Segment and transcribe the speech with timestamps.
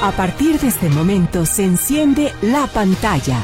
[0.00, 3.42] A partir de este momento se enciende la pantalla.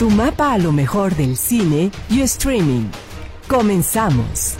[0.00, 2.86] Tu mapa a lo mejor del cine y streaming.
[3.46, 4.56] Comenzamos.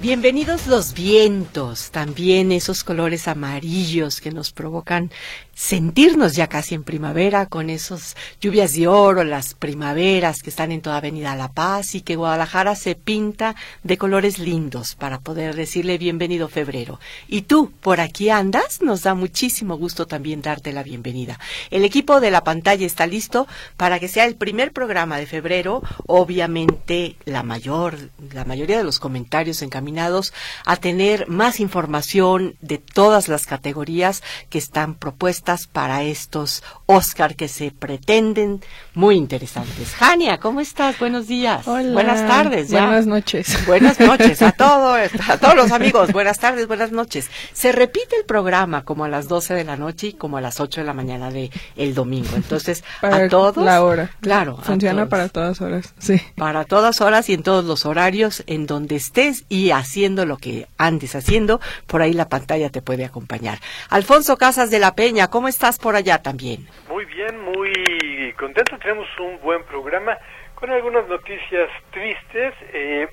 [0.00, 5.10] Bienvenidos los vientos, también esos colores amarillos que nos provocan
[5.58, 10.80] sentirnos ya casi en primavera con esos lluvias de oro, las primaveras que están en
[10.80, 15.98] toda Avenida La Paz y que Guadalajara se pinta de colores lindos para poder decirle
[15.98, 17.00] bienvenido febrero.
[17.26, 21.40] Y tú, por aquí andas, nos da muchísimo gusto también darte la bienvenida.
[21.70, 25.82] El equipo de la pantalla está listo para que sea el primer programa de febrero,
[26.06, 27.98] obviamente la mayor,
[28.32, 30.32] la mayoría de los comentarios encaminados
[30.64, 37.48] a tener más información de todas las categorías que están propuestas para estos Oscar que
[37.48, 38.60] se pretenden
[38.98, 39.94] muy interesantes.
[39.94, 40.98] Jania, ¿cómo estás?
[40.98, 41.68] Buenos días.
[41.68, 41.92] Hola.
[41.92, 42.68] Buenas tardes.
[42.72, 43.64] Buenas noches.
[43.64, 46.10] Buenas noches a todos, a todos los amigos.
[46.10, 47.30] Buenas tardes, buenas noches.
[47.52, 50.58] Se repite el programa como a las 12 de la noche y como a las
[50.58, 52.30] 8 de la mañana de el domingo.
[52.34, 53.64] Entonces, a todos.
[53.64, 54.10] La hora.
[54.20, 54.56] Claro.
[54.56, 55.94] Funciona para todas horas.
[55.98, 56.20] Sí.
[56.34, 60.66] Para todas horas y en todos los horarios en donde estés y haciendo lo que
[60.76, 63.60] andes haciendo, por ahí la pantalla te puede acompañar.
[63.90, 66.66] Alfonso Casas de la Peña, ¿Cómo estás por allá también?
[66.88, 68.76] Muy bien, muy contento.
[68.88, 70.16] Tenemos un buen programa
[70.54, 73.06] con algunas noticias tristes, eh,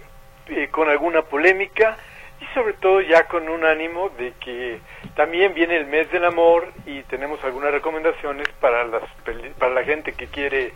[0.48, 1.98] eh, con alguna polémica
[2.40, 4.80] y sobre todo ya con un ánimo de que
[5.18, 9.04] también viene el mes del amor y tenemos algunas recomendaciones para, las,
[9.60, 10.72] para la gente que quiere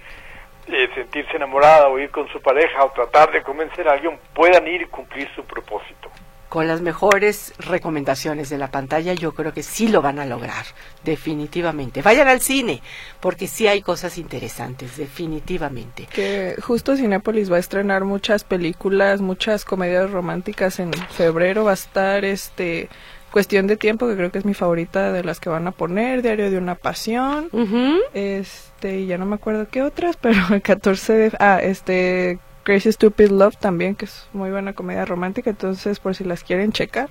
[0.67, 4.67] eh, sentirse enamorada o ir con su pareja o tratar de convencer a alguien, puedan
[4.67, 6.11] ir y cumplir su propósito
[6.49, 10.65] con las mejores recomendaciones de la pantalla, yo creo que sí lo van a lograr,
[11.05, 12.01] definitivamente.
[12.01, 12.81] Vayan al cine,
[13.19, 16.07] porque sí hay cosas interesantes, definitivamente.
[16.11, 21.75] Que justo Cinépolis va a estrenar muchas películas, muchas comedias románticas en febrero, va a
[21.75, 22.89] estar este
[23.31, 26.23] Cuestión de tiempo, que creo que es mi favorita de las que van a poner,
[26.23, 27.49] Diario de una Pasión,
[28.15, 33.31] este, ya no me acuerdo qué otras, pero el 14 de, ah, este, Crazy Stupid
[33.31, 37.09] Love también, que es muy buena comedia romántica, entonces por si las quieren checar.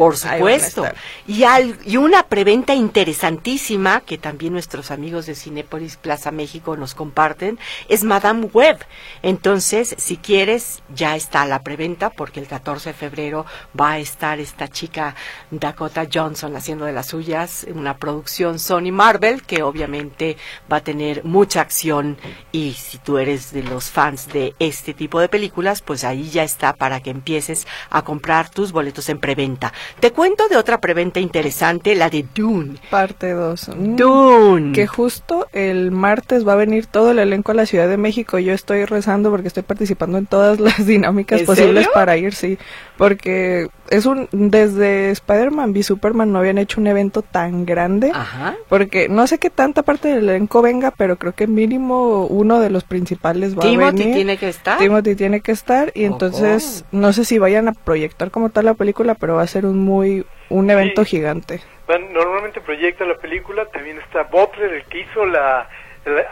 [0.00, 0.86] Por supuesto.
[1.26, 1.44] Y,
[1.84, 8.02] y una preventa interesantísima que también nuestros amigos de Cinépolis Plaza México nos comparten es
[8.02, 8.78] Madame Web.
[9.20, 13.44] Entonces, si quieres, ya está la preventa porque el 14 de febrero
[13.78, 15.16] va a estar esta chica
[15.50, 20.38] Dakota Johnson haciendo de las suyas una producción Sony Marvel que obviamente
[20.72, 22.16] va a tener mucha acción
[22.52, 26.42] y si tú eres de los fans de este tipo de películas, pues ahí ya
[26.42, 29.74] está para que empieces a comprar tus boletos en preventa.
[29.98, 32.78] Te cuento de otra preventa interesante, la de Dune.
[32.90, 33.70] Parte 2.
[33.76, 33.96] Mm.
[33.96, 34.72] Dune.
[34.72, 38.38] Que justo el martes va a venir todo el elenco a la Ciudad de México.
[38.38, 42.58] Yo estoy rezando porque estoy participando en todas las dinámicas posibles para ir, sí.
[42.96, 44.28] Porque es un.
[44.30, 48.12] Desde Spider-Man v Superman no habían hecho un evento tan grande.
[48.14, 48.56] Ajá.
[48.68, 52.70] Porque no sé qué tanta parte del elenco venga, pero creo que mínimo uno de
[52.70, 53.78] los principales va a venir.
[53.78, 54.78] Timothy tiene que estar.
[54.78, 55.92] Timothy tiene que estar.
[55.94, 59.46] Y entonces, no sé si vayan a proyectar como tal la película, pero va a
[59.46, 61.60] ser un muy un evento gigante.
[61.88, 65.68] normalmente proyecta la película, también está Butler, el que hizo la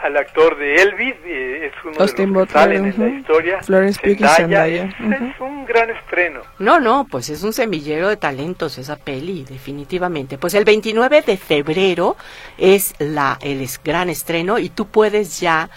[0.01, 3.61] al actor de Elvis, eh, es uno de los que salen en la historia.
[3.61, 4.85] Florence Pugh y Zendaya.
[4.85, 6.41] Es, un gran estreno.
[6.57, 10.39] No, no, pues es un semillero de talentos esa peli, definitivamente.
[10.39, 12.17] Pues el 29 de febrero
[12.57, 15.69] es la el gran estreno y tú puedes ya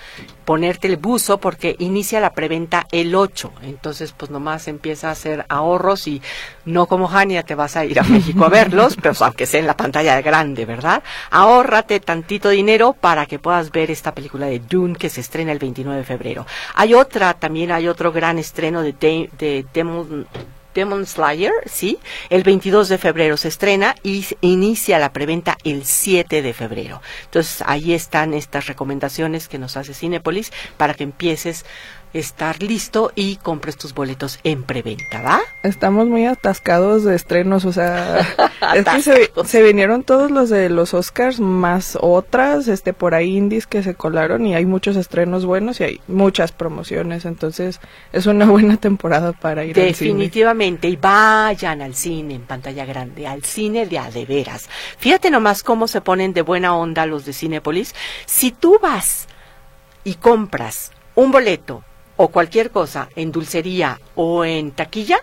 [0.45, 3.53] ponerte el buzo porque inicia la preventa el 8.
[3.63, 6.23] Entonces, pues nomás empieza a hacer ahorros y
[6.65, 9.67] no como Jania te vas a ir a México a verlos, pero aunque sea en
[9.67, 11.03] la pantalla grande, ¿verdad?
[11.31, 15.59] Ahórrate tantito dinero para que puedas ver esta película de Dune que se estrena el
[15.59, 16.47] 29 de febrero.
[16.75, 20.27] Hay otra, también hay otro gran estreno de, de Demon
[20.75, 21.99] Demon Slayer, sí,
[22.31, 27.03] el 22 de febrero se estrena y inicia la preventa el 7 de febrero.
[27.25, 31.65] Entonces ahí están estas recomendaciones que nos hace Cinepolis para que empieces
[32.13, 35.41] estar listo y compres tus boletos en preventa, ¿va?
[35.63, 38.19] Estamos muy atascados de estrenos, o sea,
[38.75, 43.67] es que se, vinieron todos los de los Oscars más otras, este por ahí indies
[43.67, 47.81] que se colaron y hay muchos estrenos buenos y hay muchas promociones, entonces
[48.13, 50.11] es una buena temporada para ir al cine.
[50.11, 54.69] Definitivamente, y vayan al cine en pantalla grande, al cine de a de veras.
[54.99, 57.95] Fíjate nomás cómo se ponen de buena onda los de Cinepolis.
[58.27, 59.29] Si tú vas
[60.05, 61.85] y compras un boleto
[62.17, 65.19] o cualquier cosa en dulcería o en taquilla,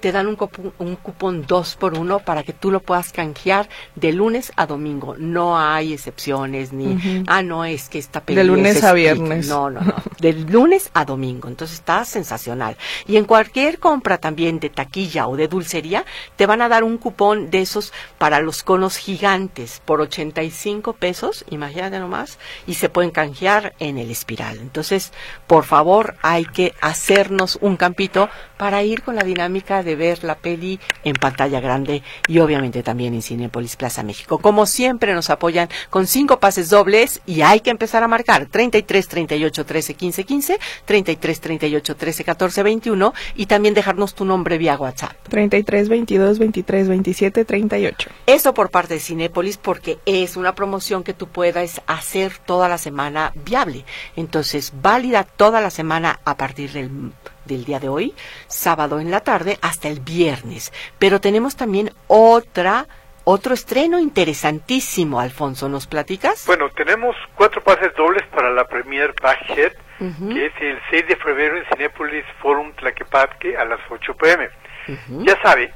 [0.00, 3.68] te dan un, cupón, un cupón 2 por 1 para que tú lo puedas canjear
[3.94, 5.14] de lunes a domingo.
[5.18, 8.42] No hay excepciones ni, ah, no, es que esta película.
[8.42, 9.48] De lunes a viernes.
[9.48, 9.94] No, no, no.
[10.20, 11.48] de lunes a domingo.
[11.48, 12.76] Entonces está sensacional.
[13.06, 16.04] Y en cualquier compra también de taquilla o de dulcería,
[16.36, 21.44] te van a dar un cupón de esos para los conos gigantes por 85 pesos,
[21.50, 24.58] imagínate nomás, y se pueden canjear en el espiral.
[24.58, 25.12] Entonces,
[25.46, 30.36] por favor, hay que hacernos un campito para ir con la dinámica de ver la
[30.36, 34.38] peli en pantalla grande y obviamente también en Cinepolis Plaza México.
[34.38, 39.08] Como siempre nos apoyan con cinco pases dobles y hay que empezar a marcar 33
[39.08, 44.76] 38 13 15 15, 33 38 13 14 21 y también dejarnos tu nombre vía
[44.76, 45.12] WhatsApp.
[45.28, 48.10] 33 22 23 27 38.
[48.26, 52.78] Eso por parte de Cinepolis porque es una promoción que tú puedas hacer toda la
[52.78, 53.84] semana viable.
[54.16, 57.12] Entonces, válida toda la semana a partir del
[57.44, 58.14] del día de hoy,
[58.46, 60.72] sábado en la tarde, hasta el viernes.
[60.98, 62.86] Pero tenemos también otra
[63.24, 66.46] otro estreno interesantísimo, Alfonso, ¿nos platicas?
[66.46, 69.72] Bueno, tenemos cuatro pases dobles para la Premier Baghead,
[70.32, 74.48] que es el 6 de febrero en Cinepolis Forum Tlaquepaque a las 8 pm.
[75.24, 75.72] Ya sabe,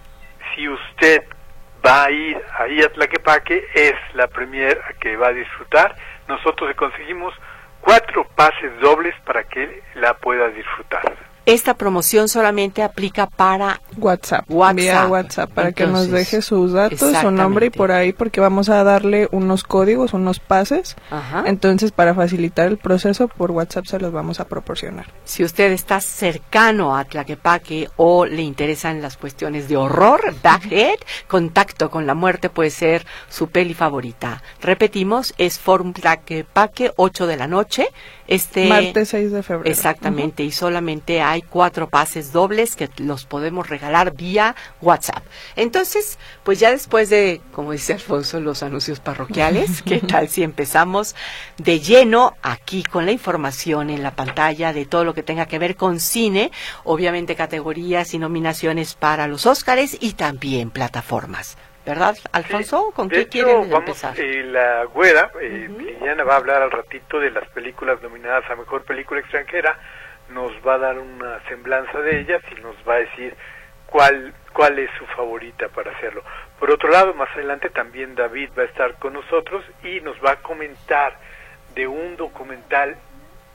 [0.55, 1.23] si usted
[1.85, 5.95] va a ir ahí a Tlaquepaque, es la Premier que va a disfrutar.
[6.27, 7.35] Nosotros le conseguimos
[7.81, 11.03] cuatro pases dobles para que la pueda disfrutar.
[11.47, 15.11] Esta promoción solamente aplica para WhatsApp, WhatsApp.
[15.11, 18.83] WhatsApp para que nos deje sus datos, su nombre y por ahí porque vamos a
[18.83, 20.97] darle unos códigos, unos pases.
[21.45, 25.07] Entonces, para facilitar el proceso por WhatsApp se los vamos a proporcionar.
[25.25, 30.99] Si usted está cercano a Tlaquepaque o le interesan las cuestiones de horror, Backhead,
[31.29, 34.43] Contacto con la muerte puede ser su peli favorita.
[34.61, 37.89] Repetimos, es Forum Tlaquepaque, 8 de la noche.
[38.27, 39.71] Este martes 6 de febrero.
[39.71, 45.25] Exactamente, y solamente hay cuatro pases dobles que los podemos regalar vía WhatsApp.
[45.57, 51.15] Entonces, pues ya después de, como dice Alfonso, los anuncios parroquiales, ¿qué tal si empezamos
[51.59, 55.59] de lleno aquí con la información en la pantalla de todo lo que tenga que
[55.59, 56.51] ver con cine,
[56.85, 61.57] obviamente categorías y nominaciones para los Óscares y también plataformas?
[61.85, 62.93] ¿Verdad, Alfonso?
[62.95, 64.19] ¿Con qué quieren empezar?
[64.19, 68.57] Eh, la güera, eh, Liliana, va a hablar al ratito de las películas nominadas a
[68.57, 69.79] Mejor Película Extranjera.
[70.31, 73.37] Nos va a dar una semblanza de ellas y nos va a decir
[73.87, 76.23] cuál, cuál es su favorita para hacerlo.
[76.59, 80.33] Por otro lado, más adelante también David va a estar con nosotros y nos va
[80.33, 81.19] a comentar
[81.75, 82.97] de un documental,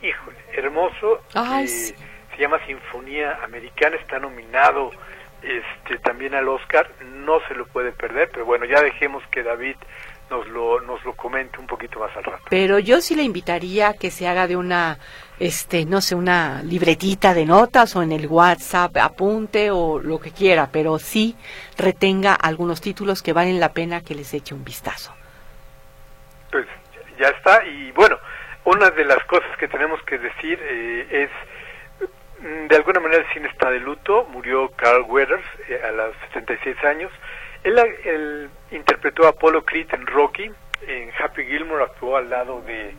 [0.02, 1.24] híjole, hermoso.
[1.34, 4.92] Ay, Se llama Sinfonía Americana, está nominado
[5.42, 9.76] este también al Oscar, no se lo puede perder, pero bueno, ya dejemos que David
[10.30, 12.44] nos lo, nos lo comente un poquito más al rato.
[12.50, 15.00] Pero yo sí le invitaría a que se haga de una,
[15.40, 20.32] este, no sé, una libretita de notas o en el WhatsApp, apunte o lo que
[20.32, 21.36] quiera, pero sí
[21.78, 25.14] retenga algunos títulos que valen la pena que les eche un vistazo.
[26.52, 26.66] Pues
[27.20, 28.18] ya está, y bueno,
[28.66, 31.30] una de las cosas que tenemos que decir eh, es
[32.42, 34.26] Mm, de alguna manera el cine está de luto.
[34.32, 37.12] Murió Carl Weathers eh, a los 76 años.
[37.64, 40.52] Él, interpretó a Apollo Creed en Rocky.
[40.88, 42.94] En Happy Gilmore actuó al lado de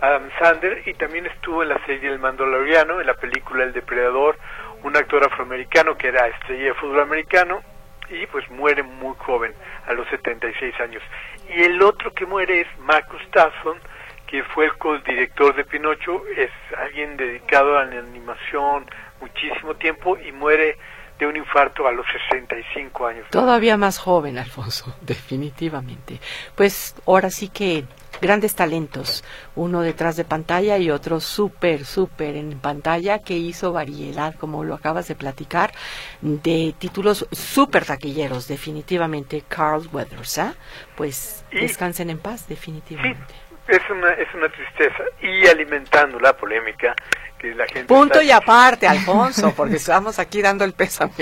[0.00, 4.36] Adam Sander y también estuvo en la serie El Mandaloriano, en la película El Depredador,
[4.82, 7.62] un actor afroamericano que era estrella de fútbol americano
[8.08, 9.52] y pues muere muy joven,
[9.86, 11.02] a los 76 años.
[11.48, 13.78] Y el otro que muere es Marcus Tasson,
[14.26, 18.86] que fue el co-director de Pinocho, es alguien dedicado a la animación
[19.20, 20.76] muchísimo tiempo y muere
[21.18, 23.26] de un infarto a los 65 años.
[23.30, 26.20] Todavía más joven, Alfonso, definitivamente.
[26.54, 27.84] Pues ahora sí que
[28.20, 34.34] grandes talentos, uno detrás de pantalla y otro súper, súper en pantalla, que hizo variedad,
[34.34, 35.72] como lo acabas de platicar,
[36.20, 40.38] de títulos súper taquilleros, definitivamente, Carl Weathers.
[40.38, 40.52] ¿eh?
[40.96, 46.94] Pues descansen en paz, definitivamente es una es una tristeza y alimentando la polémica
[47.38, 51.12] que la gente punto y aparte Alfonso porque estamos aquí dando el pésame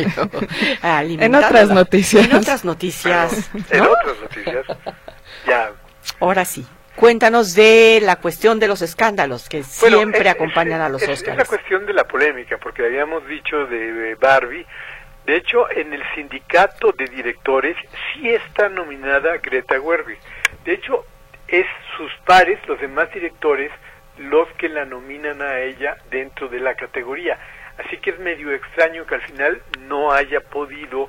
[0.82, 4.66] en otras noticias en otras noticias en otras noticias
[5.46, 5.72] ya
[6.20, 6.66] ahora sí
[6.96, 11.26] Cuéntanos de la cuestión de los escándalos que siempre acompañan a los Oscars.
[11.26, 14.64] Es la cuestión de la polémica, porque habíamos dicho de Barbie.
[15.26, 17.76] De hecho, en el sindicato de directores
[18.12, 20.18] sí está nominada Greta Gerwig.
[20.64, 21.04] De hecho,
[21.48, 21.66] es
[21.96, 23.72] sus pares, los demás directores,
[24.18, 27.38] los que la nominan a ella dentro de la categoría.
[27.78, 31.08] Así que es medio extraño que al final no haya podido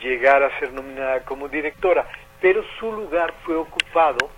[0.00, 2.06] llegar a ser nominada como directora,
[2.40, 4.30] pero su lugar fue ocupado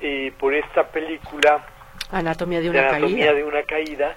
[0.00, 1.64] eh, por esta película
[2.10, 4.16] Anatomía de una Anatomía caída, de una caída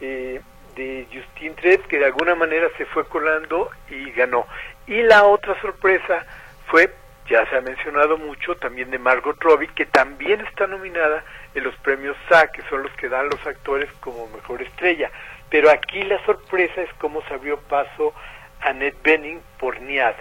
[0.00, 0.40] eh,
[0.74, 4.46] de Justin Tret, que de alguna manera se fue colando y ganó.
[4.86, 6.26] Y la otra sorpresa
[6.66, 6.92] fue,
[7.28, 11.24] ya se ha mencionado mucho, también de Margot Robbie, que también está nominada
[11.56, 15.10] en los premios SAG, que son los que dan los actores como mejor estrella.
[15.50, 18.12] Pero aquí la sorpresa es cómo se abrió paso
[18.60, 20.14] Annette Bening por Niad,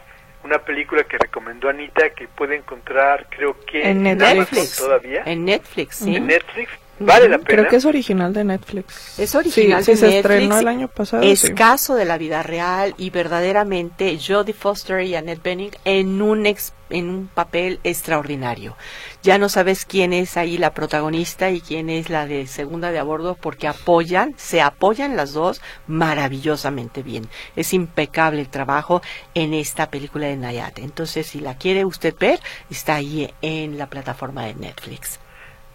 [0.44, 5.24] una película que recomendó Anita que puede encontrar, creo que en Netflix todavía.
[5.26, 6.16] En Netflix, sí.
[6.16, 7.48] En Netflix, Vale la pena.
[7.48, 9.20] Creo que es original de Netflix.
[9.20, 10.14] Es original sí, de sí, Netflix.
[10.14, 11.24] se estrenó el año pasado.
[11.24, 11.54] Es sí.
[11.54, 16.74] caso de la vida real y verdaderamente Jodie Foster y Annette Bening en un ex-
[16.90, 18.78] en un papel extraordinario.
[19.24, 23.00] Ya no sabes quién es ahí la protagonista y quién es la de segunda de
[23.00, 27.28] a bordo porque apoyan, se apoyan las dos maravillosamente bien.
[27.56, 29.02] Es impecable el trabajo
[29.34, 30.80] en esta película de Nayat.
[30.80, 35.20] Entonces, si la quiere usted ver, está ahí en la plataforma de Netflix.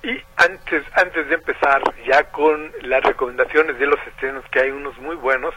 [0.02, 4.97] Y antes, antes de empezar ya con las recomendaciones de los estrenos, que hay unos
[4.99, 5.54] muy buenos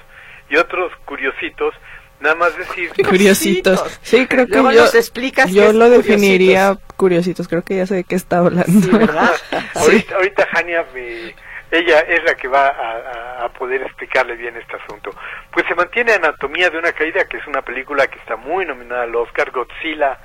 [0.50, 1.73] y otros curiositos,
[2.19, 2.91] nada más decir...
[3.07, 4.00] Curiositos.
[4.01, 6.05] Sí, creo que Luego yo, nos explicas yo lo curiositos.
[6.05, 7.47] definiría curiositos.
[7.47, 8.65] Creo que ya sé de qué está hablando.
[8.81, 9.31] Sí, ¿verdad?
[9.75, 11.33] Ahorita, ahorita Jania, me-
[11.71, 15.09] ella es la que va a, a- a poder explicarle bien este asunto.
[15.51, 19.03] Pues se mantiene Anatomía de una Caída, que es una película que está muy nominada
[19.03, 19.50] al Oscar.
[19.51, 20.19] Godzilla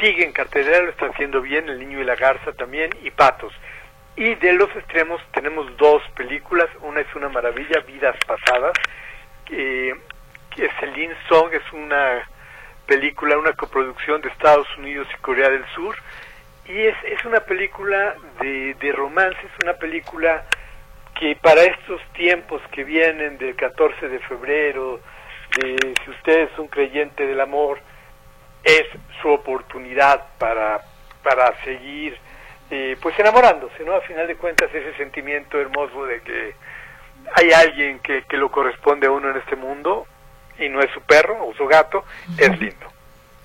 [0.00, 3.52] sigue en cartelera, lo está haciendo bien, El Niño y la Garza también, y Patos.
[4.16, 8.72] Y de los extremos tenemos dos películas, una es una maravilla, Vidas Pasadas,
[9.44, 9.94] que,
[10.54, 12.28] que Celine Song es una
[12.86, 15.96] película, una coproducción de Estados Unidos y Corea del Sur,
[16.66, 20.44] y es, es una película de, de romance, es una película
[21.18, 25.00] que para estos tiempos que vienen del 14 de febrero,
[25.56, 27.80] de si usted es un creyente del amor,
[28.64, 28.84] es
[29.20, 30.80] su oportunidad para,
[31.22, 32.16] para seguir
[32.70, 33.94] eh, pues enamorándose, ¿no?
[33.94, 36.54] A final de cuentas ese sentimiento hermoso de que
[37.34, 40.06] hay alguien que, que lo corresponde a uno en este mundo
[40.58, 42.04] y no es su perro o su gato,
[42.38, 42.86] es lindo.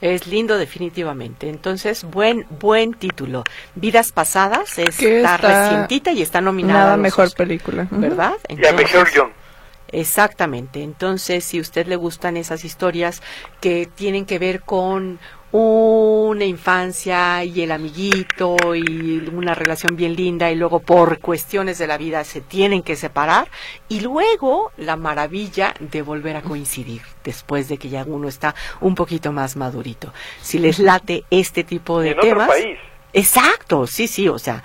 [0.01, 1.49] Es lindo definitivamente.
[1.49, 3.43] Entonces, buen buen título.
[3.75, 6.79] Vidas pasadas está, está recientita y está nominada.
[6.79, 7.87] Nada a los mejor Oscar, película.
[7.91, 8.33] ¿Verdad?
[8.47, 9.38] Y a mejor guion.
[9.91, 10.83] Exactamente.
[10.83, 13.21] Entonces, si a usted le gustan esas historias
[13.59, 15.19] que tienen que ver con
[15.51, 21.87] una infancia y el amiguito y una relación bien linda y luego por cuestiones de
[21.87, 23.49] la vida se tienen que separar
[23.87, 28.93] y luego la maravilla de volver a coincidir después de que ya uno está un
[28.93, 30.13] poquito más madurito.
[30.39, 32.77] Si les late este tipo de en otro temas, país.
[33.11, 34.63] Exacto, sí, sí, o sea,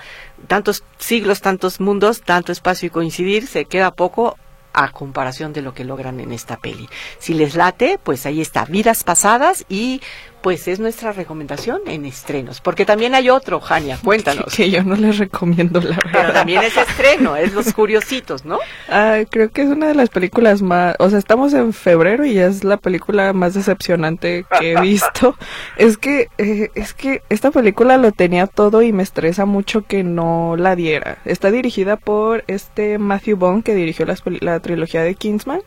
[0.49, 4.37] tantos siglos, tantos mundos, tanto espacio y coincidir, se queda poco
[4.75, 6.88] a comparación de lo que logran en esta peli.
[7.19, 10.02] Si les late, pues ahí está, Vidas Pasadas y
[10.44, 14.44] pues es nuestra recomendación en estrenos, porque también hay otro, Jania, cuéntanos.
[14.54, 16.32] Que yo no les recomiendo, la Pero verdad.
[16.34, 18.58] también es estreno, es Los Curiositos, ¿no?
[18.90, 22.34] Ah, creo que es una de las películas más, o sea, estamos en febrero y
[22.34, 25.34] ya es la película más decepcionante que he visto.
[25.78, 30.04] es que, eh, es que esta película lo tenía todo y me estresa mucho que
[30.04, 31.16] no la diera.
[31.24, 35.60] Está dirigida por este Matthew Bond que dirigió peli- la trilogía de Kingsman.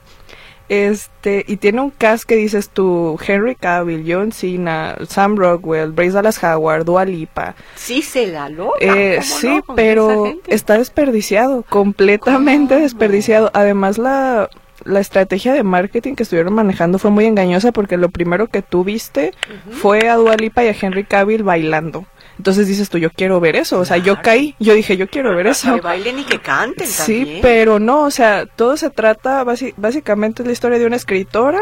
[0.70, 6.14] Este, y tiene un cast que dices tú, Henry Cavill, John Cena, Sam Rockwell, Bryce
[6.14, 7.56] Dallas Howard, Dua Lipa.
[7.76, 8.78] Sí se la logra.
[8.82, 9.76] Eh, ¿cómo sí, no?
[9.76, 12.84] Pero está desperdiciado, completamente ¿Cómo?
[12.84, 13.50] desperdiciado.
[13.54, 14.50] Además, la,
[14.84, 18.84] la estrategia de marketing que estuvieron manejando fue muy engañosa porque lo primero que tú
[18.84, 19.32] viste
[19.72, 22.06] fue a Dua Lipa y a Henry Cavill bailando.
[22.38, 23.80] Entonces dices tú, yo quiero ver eso.
[23.80, 25.74] O sea, yo caí, yo dije, yo quiero ver eso.
[25.76, 27.42] Que bailen y que canten Sí, también.
[27.42, 31.60] pero no, o sea, todo se trata, básicamente es la historia de una escritora,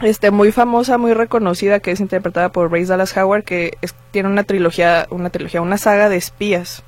[0.00, 4.28] este, muy famosa, muy reconocida, que es interpretada por Bryce Dallas Howard, que es- tiene
[4.28, 6.82] una trilogía, una trilogía, una saga de espías,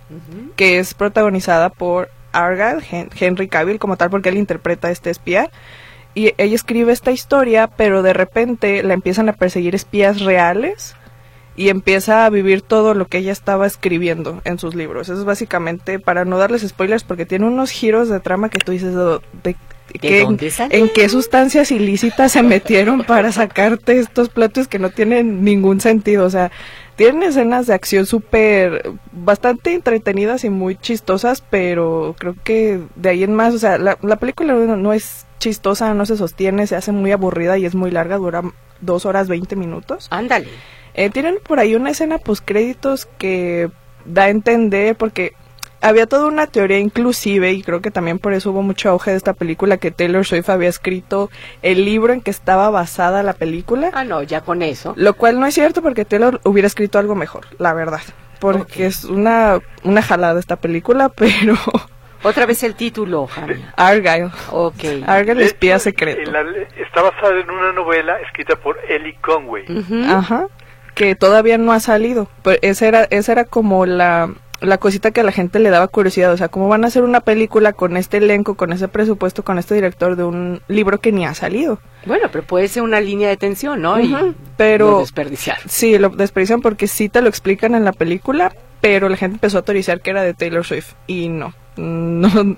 [0.56, 5.11] que es protagonizada por Argyle, Hen- Henry Cavill como tal, porque él interpreta a este
[5.11, 5.50] espía.
[6.14, 10.94] Y ella escribe esta historia, pero de repente la empiezan a perseguir espías reales
[11.56, 15.09] y empieza a vivir todo lo que ella estaba escribiendo en sus libros.
[15.09, 18.73] Eso es básicamente, para no darles spoilers, porque tiene unos giros de trama que tú
[18.73, 19.56] dices, "Oh, ¿de,
[20.00, 20.38] salieron?"
[20.71, 26.25] ¿en qué sustancias ilícitas se metieron para sacarte estos platos que no tienen ningún sentido?
[26.25, 26.50] O sea,
[26.97, 33.25] tienen escenas de acción súper, bastante entretenidas y muy chistosas, pero creo que de ahí
[33.25, 36.76] en más, o sea, la, la película no, no es chistosa, no se sostiene, se
[36.76, 38.42] hace muy aburrida y es muy larga, dura
[38.80, 40.06] dos horas veinte minutos.
[40.11, 40.49] Ándale.
[40.94, 43.70] Eh, tienen por ahí una escena post créditos que
[44.04, 45.32] da a entender porque
[45.80, 49.16] había toda una teoría inclusive y creo que también por eso hubo mucho auge de
[49.16, 51.28] esta película que Taylor Swift había escrito
[51.62, 54.92] el libro en que estaba basada la película, Ah, no, ya con eso.
[54.96, 58.00] lo cual no es cierto porque Taylor hubiera escrito algo mejor, la verdad,
[58.38, 61.54] porque es una una jalada esta película, pero
[62.25, 63.64] Otra vez el título, Jaime.
[63.75, 64.30] Argyle.
[64.52, 64.84] Ok.
[65.08, 66.30] Argyle, espía secreto.
[66.30, 66.44] la-
[66.76, 69.64] está basada en una novela escrita por Ellie Conway.
[70.08, 70.46] Ajá.
[70.94, 72.28] Que todavía no ha salido.
[72.42, 75.88] Pero esa era, esa era como la, la cosita que a la gente le daba
[75.88, 76.32] curiosidad.
[76.32, 79.58] O sea, ¿cómo van a hacer una película con este elenco, con ese presupuesto, con
[79.58, 81.78] este director de un libro que ni ha salido?
[82.04, 83.99] Bueno, pero puede ser una línea de tensión, ¿no?
[84.00, 84.14] Y
[84.56, 85.58] pero- lo desperdiciar.
[85.66, 89.56] Sí, lo desperdician porque sí te lo explican en la película, pero la gente empezó
[89.58, 90.92] a autorizar que era de Taylor Swift.
[91.06, 91.54] Y no.
[91.76, 92.56] No,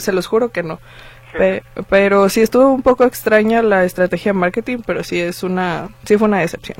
[0.00, 0.80] se los juro que no.
[1.36, 5.88] Pe- pero sí estuvo un poco extraña la estrategia de marketing, pero sí es una,
[6.04, 6.78] sí fue una decepción.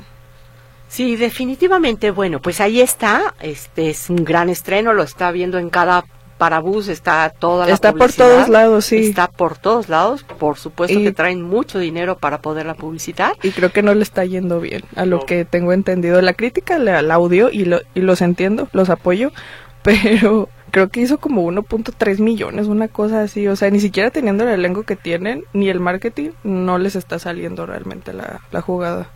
[0.91, 5.71] Sí, definitivamente, bueno, pues ahí está, este es un gran estreno, lo está viendo en
[5.71, 6.05] cada
[6.37, 8.97] parabús, está toda la Está por todos lados, sí.
[8.97, 13.35] Está por todos lados, por supuesto Y- que traen mucho dinero para poderla publicitar.
[13.45, 15.27] Y creo que no le está yendo bien, a lo No.
[15.27, 16.21] que tengo entendido.
[16.23, 19.31] La crítica la, la audio y, lo, y los entiendo, los apoyo,
[19.85, 23.47] pero creo que hizo como 1.3 millones, una cosa así.
[23.47, 27.21] O sea, ni siquiera teniendo el elenco que tienen, ni el marketing, no les está
[27.21, 29.09] saliendo realmente la, la jugada.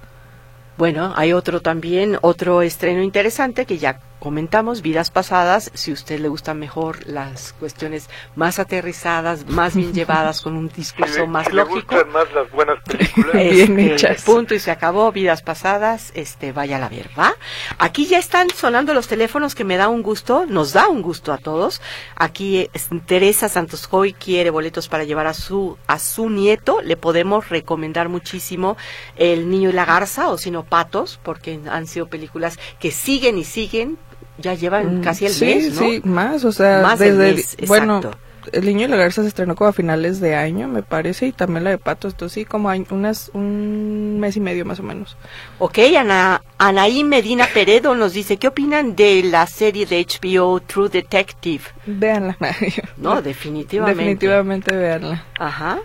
[0.77, 6.19] Bueno, hay otro también, otro estreno interesante que ya comentamos, Vidas Pasadas, si a usted
[6.19, 11.27] le gustan mejor las cuestiones más aterrizadas, más bien llevadas, con un Si discurso le,
[11.27, 11.95] más si le lógico.
[11.95, 13.33] gustan más las buenas películas.
[13.35, 14.23] Bien Este, hechas.
[14.23, 17.35] Punto y se acabó, vidas pasadas, este, vaya a ver, ¿va?
[17.79, 21.31] Aquí ya están sonando los teléfonos que me da un gusto, nos da un gusto
[21.31, 21.83] a todos.
[22.17, 22.71] Aquí
[23.05, 28.09] Teresa Santos Hoy quiere boletos para llevar a su, a su nieto, le podemos recomendar
[28.09, 28.79] muchísimo
[29.17, 33.37] El Niño y la Garza, o si no Patos, porque han sido películas que siguen
[33.37, 33.99] y siguen,
[34.39, 35.81] ya llevan Mm, casi el sí, mes, ¿no?
[35.81, 38.01] Sí, más, o sea, Más desde, mes, bueno.
[38.53, 41.33] El Niño y la Garza se estrenó como a finales de año, me parece, y
[41.33, 44.83] también la de Patos, entonces sí, como hay unas, un mes y medio más o
[44.83, 45.17] menos.
[45.59, 50.91] Ok, Ana, Anaí Medina Peredo nos dice, ¿qué opinan de la serie de HBO True
[50.91, 51.65] Detective?
[51.87, 52.37] Véanla.
[52.99, 53.99] No, definitivamente.
[54.03, 55.25] Definitivamente véanla.
[55.39, 55.79] Ajá.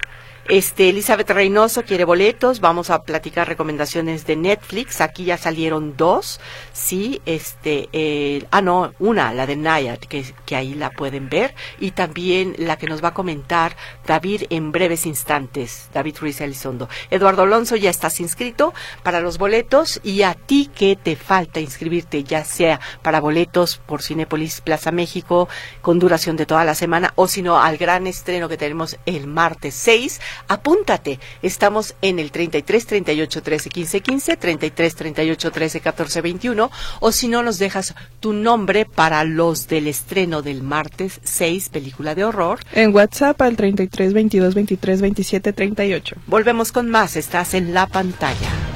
[0.49, 2.59] Este, Elizabeth Reynoso quiere boletos.
[2.59, 4.99] Vamos a platicar recomendaciones de Netflix.
[4.99, 6.39] Aquí ya salieron dos.
[6.73, 11.53] Sí, este, eh, ah, no, una, la de Nayad, que, que ahí la pueden ver.
[11.79, 13.75] Y también la que nos va a comentar
[14.07, 15.87] David en breves instantes.
[15.93, 16.89] David Ruiz Elizondo.
[17.11, 20.01] Eduardo Alonso, ya estás inscrito para los boletos.
[20.03, 25.47] Y a ti que te falta inscribirte, ya sea para boletos por Cinépolis Plaza México,
[25.81, 29.27] con duración de toda la semana, o si no, al gran estreno que tenemos el
[29.27, 31.19] martes 6 apúntate.
[31.41, 37.27] Estamos en el 33 38 13 15 15, 33 38 13 14 21, o si
[37.27, 42.59] no, nos dejas tu nombre para los del estreno del martes 6, película de horror.
[42.73, 46.15] En WhatsApp al 33 22 23 27 38.
[46.27, 48.68] Volvemos con más, estás en la pantalla.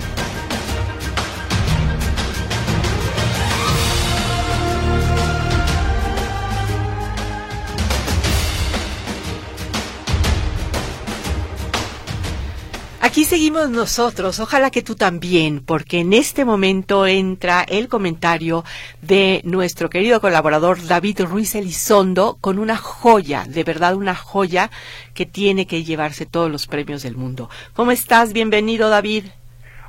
[13.14, 18.64] Aquí seguimos nosotros, ojalá que tú también, porque en este momento entra el comentario
[19.04, 24.72] de nuestro querido colaborador David Ruiz Elizondo con una joya, de verdad una joya
[25.14, 27.52] que tiene que llevarse todos los premios del mundo.
[27.76, 28.34] ¿Cómo estás?
[28.34, 29.26] Bienvenido, David.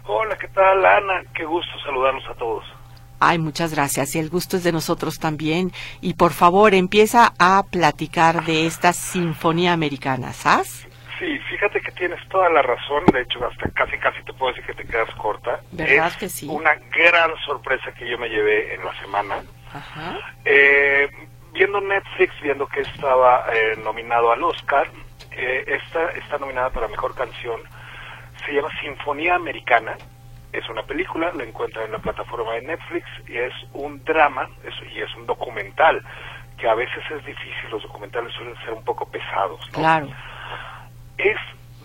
[0.07, 1.25] Hola, ¿qué tal, Ana?
[1.35, 2.63] Qué gusto saludarlos a todos.
[3.21, 4.15] Ay, muchas gracias.
[4.15, 5.73] Y el gusto es de nosotros también.
[6.03, 10.84] Y por favor, empieza a platicar de esta Sinfonía Americana, ¿sabes?
[11.19, 14.67] Sí, fíjate que tienes toda la razón, de hecho hasta casi casi te puedo decir
[14.67, 15.61] que te quedas corta.
[15.73, 16.49] ¿Verdad es que sí?
[16.49, 19.43] Una gran sorpresa que yo me llevé en la semana.
[19.73, 20.19] Ajá.
[20.45, 21.09] Eh,
[21.53, 24.89] viendo Netflix, viendo que estaba eh, nominado al Oscar,
[25.31, 27.61] eh, esta está nominada para Mejor Canción.
[28.45, 29.97] Se llama Sinfonía Americana.
[30.53, 34.93] Es una película, la encuentran en la plataforma de Netflix y es un drama es-
[34.95, 36.01] y es un documental,
[36.59, 39.61] que a veces es difícil, los documentales suelen ser un poco pesados.
[39.73, 39.79] ¿no?
[39.79, 40.09] Claro.
[41.19, 41.37] Es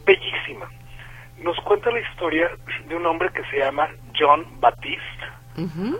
[0.06, 0.70] bellísima.
[1.38, 2.50] Nos cuenta la historia
[2.88, 5.26] de un hombre que se llama John Baptiste,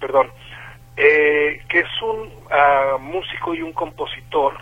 [0.00, 0.30] perdón,
[0.96, 4.54] eh, que es un ah, músico y un compositor.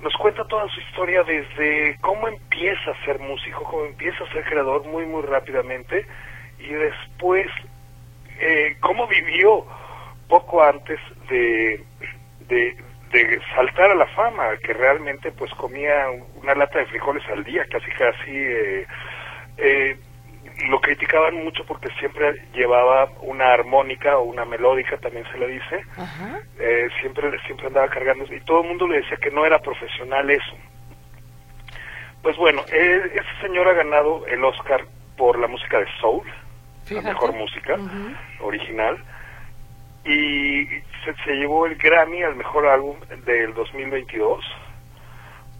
[0.00, 4.44] Nos cuenta toda su historia desde cómo empieza a ser músico, cómo empieza a ser
[4.44, 6.06] creador muy, muy rápidamente
[6.58, 7.46] y después
[8.38, 9.64] eh, cómo vivió
[10.28, 11.84] poco antes de,
[12.48, 12.76] de,
[13.24, 16.06] de saltar a la fama, que realmente pues comía
[16.42, 18.86] una lata de frijoles al día, casi casi eh,
[19.58, 19.96] eh,
[20.68, 25.80] lo criticaban mucho porque siempre llevaba una armónica o una melódica, también se le dice,
[25.96, 26.38] Ajá.
[26.58, 30.30] eh, siempre siempre andaba cargando y todo el mundo le decía que no era profesional
[30.30, 30.56] eso.
[32.22, 34.84] Pues bueno, eh, ese señor ha ganado el Oscar
[35.16, 36.26] por la música de soul,
[36.84, 37.06] Fíjate.
[37.06, 37.76] la mejor música
[38.40, 38.96] original,
[40.06, 40.66] y
[41.04, 44.44] se, llevó el Grammy al mejor álbum del 2022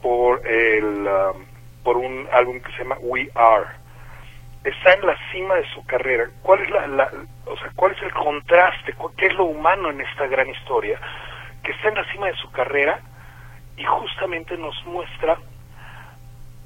[0.03, 1.45] por el um,
[1.85, 3.67] por un álbum que se llama We Are.
[4.65, 6.29] Está en la cima de su carrera.
[6.43, 7.13] ¿Cuál es la, la-
[7.47, 8.93] o sea, cuál es el contraste?
[8.95, 11.01] ¿Cu- ¿Qué es lo humano en esta gran historia?
[11.63, 13.01] Que está en la cima de su carrera
[13.77, 15.39] y justamente nos muestra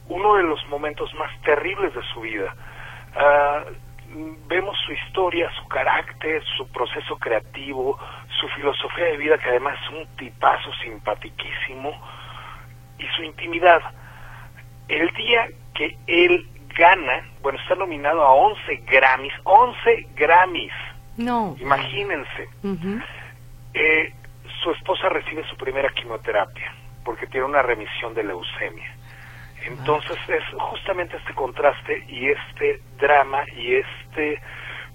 [0.09, 2.55] uno de los momentos más terribles de su vida.
[3.15, 3.75] Mm,
[4.49, 7.99] vemos su historia, su carácter, su proceso creativo,
[8.41, 11.93] su filosofía de vida, que además es un tipazo simpatiquísimo,
[12.99, 13.81] y su intimidad.
[14.89, 16.47] El día que él
[16.77, 20.73] gana, bueno, está nominado a 11 Grammys, 11 Grammys,
[21.17, 21.57] No.
[21.61, 22.49] imagínense.
[23.75, 24.13] Eh,
[24.63, 28.95] su esposa recibe su primera quimioterapia porque tiene una remisión de leucemia.
[29.67, 34.41] Entonces es justamente este contraste y este drama y este,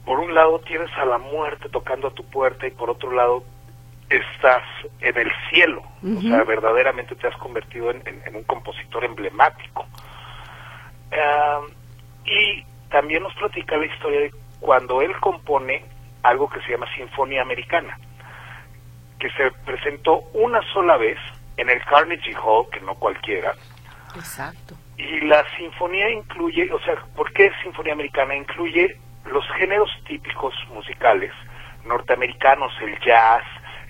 [0.06, 3.43] por un lado tienes a la muerte tocando a tu puerta y por otro lado
[4.10, 4.63] estás
[5.01, 5.82] en el cielo,
[6.17, 9.86] o sea, verdaderamente te has convertido en, en- en un compositor emblemático.
[11.12, 11.62] Ah,
[12.25, 15.84] y también nos platica la historia de cuando él compone
[16.23, 17.97] algo que se llama Sinfonía Americana,
[19.19, 21.17] que se presentó una sola vez
[21.58, 23.54] en el Carnegie Hall, que no cualquiera,
[24.15, 24.75] Exacto.
[24.97, 28.36] y la sinfonía incluye, o sea, ¿por qué sinfonía americana?
[28.36, 31.32] Incluye los géneros típicos musicales
[31.86, 33.43] norteamericanos, el jazz,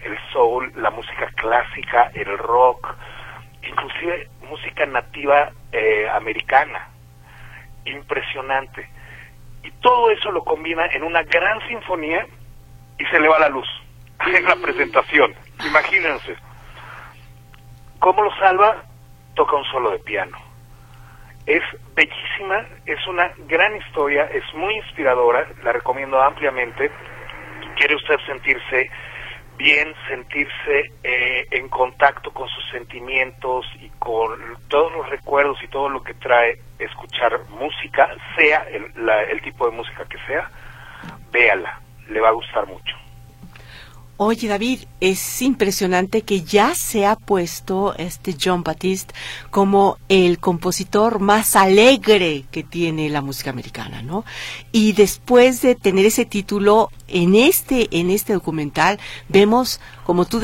[0.04, 2.96] el soul, la música clásica, el rock,
[3.68, 6.90] inclusive música nativa eh, americana.
[7.86, 8.90] Impresionante.
[9.64, 12.26] Y todo eso lo combina en una gran sinfonía
[13.00, 13.68] y se le va la luz
[14.26, 15.34] en la presentación.
[15.66, 16.36] Imagínense.
[18.00, 18.84] ¿Cómo lo salva?
[19.36, 20.38] Toca un solo de piano.
[21.46, 21.62] Es
[21.94, 26.90] bellísima, es una gran historia, es muy inspiradora, la recomiendo ampliamente.
[27.76, 28.90] Quiere usted sentirse
[29.58, 35.88] bien, sentirse eh, en contacto con sus sentimientos y con todos los recuerdos y todo
[35.90, 40.50] lo que trae escuchar música, sea el, la- el tipo de música que sea,
[41.32, 42.96] véala, le va a gustar mucho.
[44.18, 49.14] Oye, David, es impresionante que ya se ha puesto este John Batiste
[49.52, 54.24] como el compositor más alegre que tiene la música americana, ¿no?
[54.72, 59.00] Y después de tener ese título en este en este documental
[59.30, 60.42] vemos como tú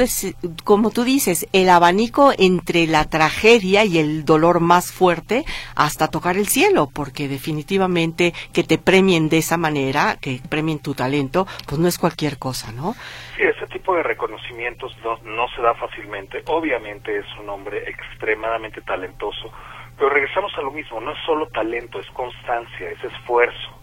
[0.63, 6.35] como tú dices el abanico entre la tragedia y el dolor más fuerte hasta tocar
[6.35, 11.79] el cielo, porque definitivamente que te premien de esa manera, que premien tu talento, pues
[11.79, 12.95] no es cualquier cosa, ¿no?
[13.41, 16.43] Sí, ese tipo de reconocimientos no, no se da fácilmente.
[16.45, 19.51] Obviamente es un hombre extremadamente talentoso,
[19.97, 23.81] pero regresamos a lo mismo, no es solo talento, es constancia, es esfuerzo,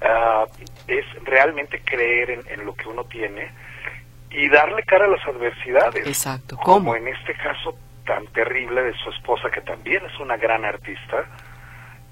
[0.00, 0.44] Ah,
[0.86, 3.50] es realmente creer en, en lo que uno tiene
[4.30, 6.06] y darle cara a las adversidades.
[6.06, 6.56] Exacto.
[6.58, 11.26] Como en este caso tan terrible de su esposa, que también es una gran artista,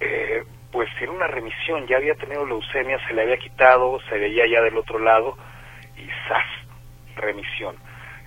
[0.00, 4.46] eh, pues tiene una remisión, ya había tenido leucemia, se le había quitado, se veía
[4.48, 5.36] ya del otro lado
[5.96, 6.44] y ¡zas!
[7.16, 7.76] remisión.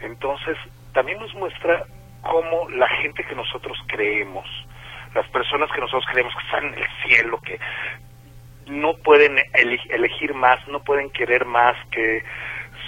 [0.02, 0.58] Entonces,
[0.94, 1.86] también nos muestra
[2.22, 4.46] cómo la gente que nosotros creemos,
[5.14, 7.60] las personas que nosotros creemos que están en el cielo, que
[8.68, 12.24] no pueden elegir más, no pueden querer más, que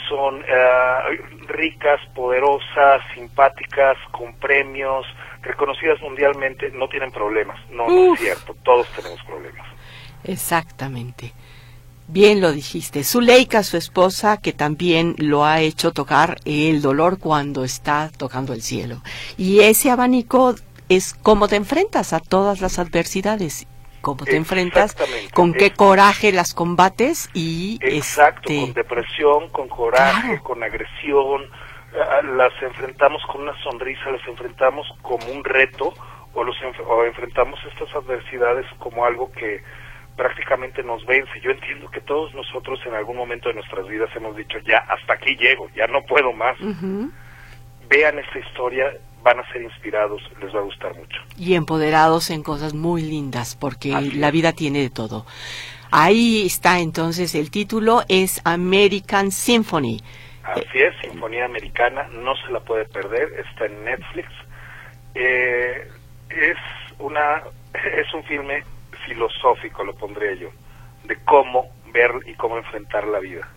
[0.08, 5.06] son eh, ricas, poderosas, simpáticas, con premios,
[5.42, 7.60] reconocidas mundialmente, no tienen problemas.
[7.70, 9.66] No, no es cierto, todos tenemos problemas.
[10.24, 11.34] Exactamente.
[12.12, 13.06] Bien lo dijiste.
[13.06, 18.62] Zuleika, su esposa, que también lo ha hecho tocar el dolor cuando está tocando el
[18.62, 19.02] cielo.
[19.38, 20.56] Y ese abanico
[20.90, 23.66] es cómo te enfrentas a todas las adversidades,
[24.02, 24.98] cómo te enfrentas,
[25.34, 30.44] con qué coraje las combates y Exacto, este, con depresión, con coraje, Claro.
[30.44, 31.50] con agresión,
[31.96, 35.94] ah, las enfrentamos con una sonrisa, las enfrentamos como un reto
[36.34, 39.64] o, los o enfrentamos estas adversidades como algo que
[40.16, 41.40] prácticamente nos vence.
[41.42, 45.14] Yo entiendo que todos nosotros en algún momento de nuestras vidas hemos dicho, ya, hasta
[45.14, 46.58] aquí llego, ya no puedo más.
[47.90, 48.94] Vean esta historia,
[49.24, 51.22] van a ser inspirados, les va a gustar mucho.
[51.38, 55.26] y empoderados en cosas muy lindas, porque Así la vida tiene de todo.
[55.92, 60.02] Ahí está entonces el título, es American Symphony.
[60.44, 64.30] Así es, Sinfonía Americana, no se la puede perder, está en Netflix.
[65.16, 65.88] Eh,
[66.30, 66.58] es
[67.00, 67.44] una
[67.74, 68.64] es un filme
[69.12, 70.50] filosófico, lo pondría yo,
[71.06, 73.48] de cómo ver y cómo enfrentar la vida.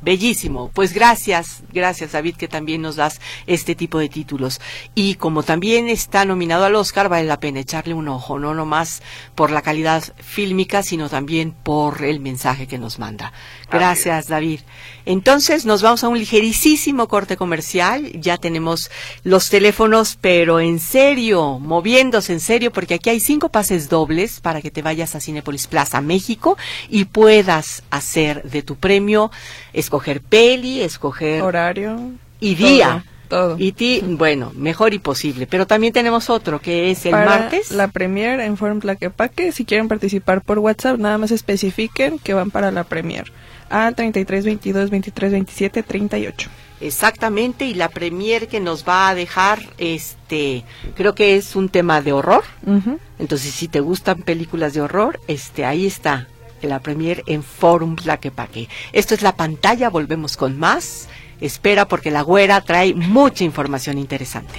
[0.00, 0.70] Bellísimo.
[0.72, 4.60] Pues gracias, gracias David que también nos das este tipo de títulos.
[4.94, 9.02] Y como también está nominado al Oscar, vale la pena echarle un ojo, no nomás
[9.34, 13.32] por la calidad fílmica, sino también por el mensaje que nos manda.
[13.70, 14.60] Gracias David.
[15.04, 18.12] Entonces nos vamos a un ligerísimo corte comercial.
[18.12, 18.90] Ya tenemos
[19.24, 24.60] los teléfonos, pero en serio, moviéndose en serio, porque aquí hay cinco pases dobles para
[24.60, 26.56] que te vayas a Cinepolis Plaza México
[26.88, 29.30] y puedas hacer de tu premio
[29.72, 33.04] escoger peli, escoger horario y día.
[33.28, 33.56] Todo.
[33.58, 35.46] Y ti, bueno, mejor y posible.
[35.46, 37.72] Pero también tenemos otro que es el Para martes.
[37.72, 39.52] La premier en Forum Tlaquepaque.
[39.52, 43.30] Si quieren participar por WhatsApp, nada más especifiquen que van para la premier.
[43.70, 46.50] A 33 22 23 27 38.
[46.80, 52.00] Exactamente, y la premier que nos va a dejar, este, creo que es un tema
[52.00, 52.44] de horror.
[53.18, 56.28] Entonces, si te gustan películas de horror, este, ahí está
[56.66, 58.68] la premier en Forum Tlaquepaque.
[58.92, 61.08] Esto es la pantalla, volvemos con más.
[61.40, 64.58] Espera porque la güera trae mucha información interesante.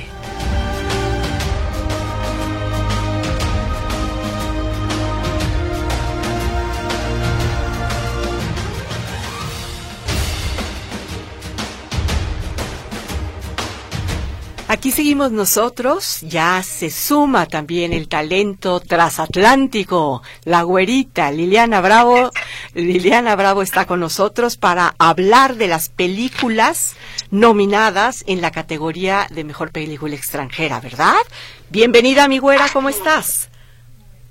[14.72, 22.30] Aquí seguimos nosotros, ya se suma también el talento transatlántico, la güerita Liliana Bravo.
[22.76, 26.96] Liliana Bravo está con nosotros para hablar de las películas
[27.32, 31.18] nominadas en la categoría de mejor película extranjera, ¿verdad?
[31.72, 33.50] Bienvenida, mi güera, ¿cómo estás?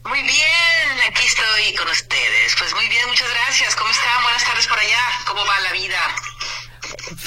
[0.05, 2.55] Muy bien, aquí estoy con ustedes.
[2.57, 3.75] Pues muy bien, muchas gracias.
[3.75, 4.23] ¿Cómo están?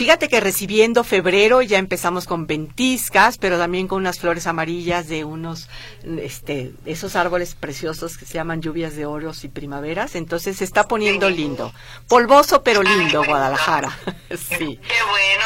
[0.01, 5.23] Fíjate que recibiendo febrero ya empezamos con ventiscas, pero también con unas flores amarillas de
[5.25, 5.69] unos,
[6.23, 10.15] este, esos árboles preciosos que se llaman lluvias de oros y primaveras.
[10.15, 11.71] Entonces se está poniendo lindo.
[12.07, 13.95] Polvoso pero lindo, Guadalajara.
[14.31, 14.79] sí.
[14.81, 15.45] Qué bueno.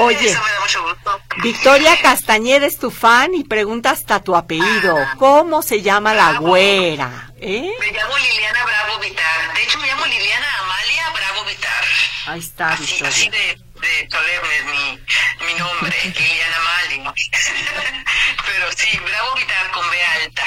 [0.00, 0.28] Oye.
[0.28, 1.20] Eso me da mucho gusto.
[1.42, 4.98] Victoria Castañeda es tu fan y pregunta hasta tu apellido.
[5.18, 7.32] ¿Cómo se llama la güera?
[7.40, 7.70] ¿Eh?
[7.80, 9.54] Me llamo Liliana Bravo Vitar.
[9.54, 11.84] De hecho, me llamo Liliana Amalia Bravo Vitar.
[12.26, 13.30] Ahí está, Así, así Victoria.
[13.54, 15.00] de, de solemne es mi,
[15.46, 17.14] mi nombre, Liliana Amalia.
[18.46, 20.44] Pero sí, Bravo Vitar con B alta.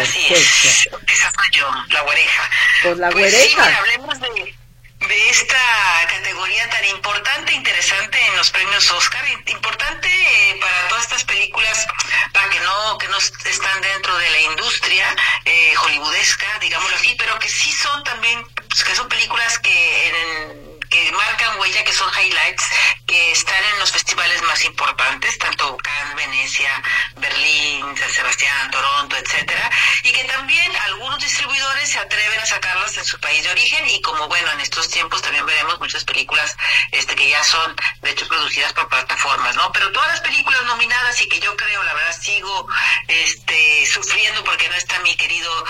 [0.00, 0.88] Así es.
[1.06, 2.50] Esa soy yo, la güereja.
[2.82, 3.78] Pues la Pues sí, güereja.
[3.78, 4.54] hablemos de,
[5.06, 5.58] de esta
[6.08, 11.86] categoría tan importante, interesante en los premios Oscar, importante eh, para todas estas películas
[12.32, 15.14] para que no que no están dentro de la industria
[15.44, 20.65] eh, hollywoodesca, digámoslo así, pero que sí son también pues, que son películas que en-
[20.88, 22.64] que marcan huella, que son highlights,
[23.06, 26.82] que están en los festivales más importantes, tanto Cannes, Venecia,
[27.16, 29.70] Berlín, San Sebastián, Toronto, etcétera,
[30.02, 34.00] y que también algunos distribuidores se atreven a sacarlas en su país de origen y
[34.02, 36.56] como bueno, en estos tiempos también veremos muchas películas
[36.92, 39.70] este que ya son de hecho producidas por plataformas, ¿no?
[39.72, 42.66] Pero todas las películas nominadas y que yo creo, la verdad sigo
[43.08, 45.64] este sufriendo porque no está mi querido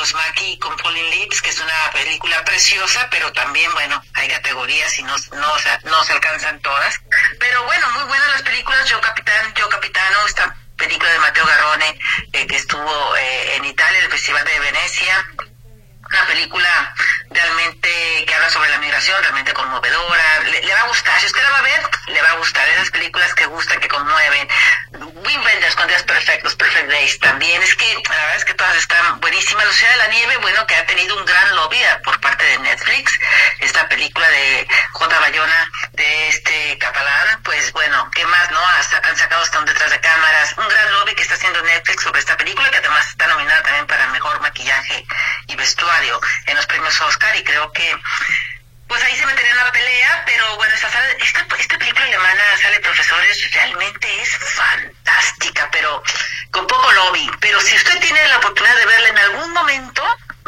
[0.00, 4.98] Aki Kaurismäki con Falling Lips, que es una película preciosa, pero también bueno, hay categorías
[4.98, 5.52] y no no,
[5.84, 7.00] no se alcanzan todas.
[7.38, 11.98] Pero bueno, muy buenas las películas, Yo Capitán, Yo Capitano, esta película de Matteo Garrone
[12.32, 15.26] eh, que estuvo eh, en Italia, el Festival de Venecia,
[16.08, 16.94] una película
[17.30, 21.50] realmente que habla sobre la migración, realmente conmovedora, le, va a gustar, si usted la
[21.50, 24.48] va a ver, le va a gustar, esas películas que gustan, que conmueven,
[24.92, 28.76] Wim Wenders con Días Perfectos, Perfect Days, también, es que la verdad es que todas
[28.76, 31.98] están buenísimas, La Ciudad de la Nieve, bueno, que ha tenido un gran lobby eh,
[32.04, 33.18] por parte de Netflix,
[33.60, 35.20] esta película de J.
[35.20, 38.60] Bayona, de este catalán, pues bueno, ¿qué más, no?
[38.60, 42.20] Han sacado hasta un detrás de cámaras, un gran lobby que está haciendo Netflix sobre
[42.20, 45.06] esta película, que además está nominada también para mejor maquillaje
[45.46, 47.96] y vestuario en los premios Oscar, y creo que
[48.88, 50.88] pues ahí se metería la pelea, pero bueno, esta,
[51.58, 56.02] esta película alemana sale profesores, realmente es fantástica, pero
[56.50, 57.30] con poco lobby.
[57.40, 60.02] Pero si usted tiene la oportunidad de verla en algún momento,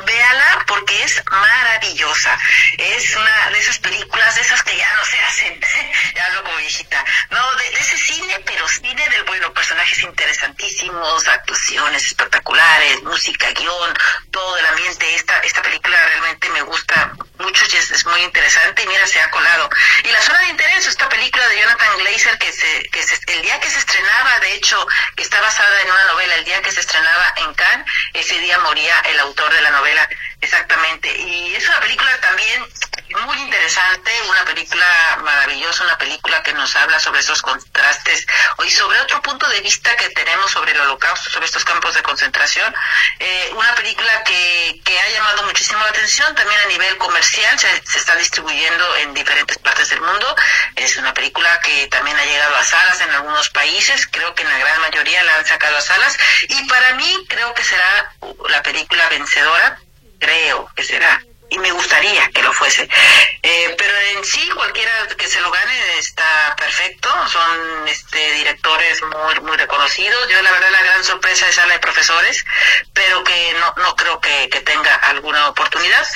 [0.04, 2.38] véala porque es maravillosa.
[2.78, 5.60] Es una de esas películas, de esas que ya no se hacen,
[6.14, 7.04] ya hablo como viejita.
[7.30, 13.98] No, de, ese cine, pero cine del bueno, personajes interesantísimos, actuaciones espectaculares, música, guion,
[14.30, 15.14] todo el ambiente.
[15.14, 19.20] Esta, esta película realmente me gusta mucho y es, es muy interesante y mira, se
[19.20, 19.68] ha colado.
[20.04, 23.42] Y la zona de interés, esta película de Jonathan Glazer que se, que se, el
[23.42, 24.86] día que se estrenaba, de hecho,
[25.16, 28.58] que está basada en una novela, el día que se estrenaba en Cannes, ese día
[28.58, 29.91] moría el autor de la novela,
[30.40, 31.08] exactamente.
[31.18, 32.62] Y es una película también
[33.20, 38.26] muy interesante una película maravillosa, una película que nos habla sobre esos contrastes
[38.64, 42.02] y sobre otro punto de vista que tenemos sobre el holocausto, sobre estos campos de
[42.02, 42.74] concentración.
[43.18, 47.68] Eh, una película que, que ha llamado muchísimo la atención también a nivel comercial, se,
[47.86, 50.36] se está distribuyendo en diferentes partes del mundo.
[50.76, 54.48] Es una película que también ha llegado a salas en algunos países, creo que en
[54.48, 56.16] la gran mayoría la han sacado a salas
[56.48, 58.14] y para mí creo que será
[58.48, 59.78] la película vencedora,
[60.18, 61.20] creo que será
[61.52, 62.88] y me gustaría que lo fuese.
[63.42, 67.10] Eh, pero en sí, cualquiera que se lo gane está perfecto.
[67.28, 70.28] Son este, directores muy, muy reconocidos.
[70.30, 72.42] Yo, la verdad, la gran sorpresa es a de profesores,
[72.94, 76.06] pero que no, no creo que, que tenga alguna oportunidad.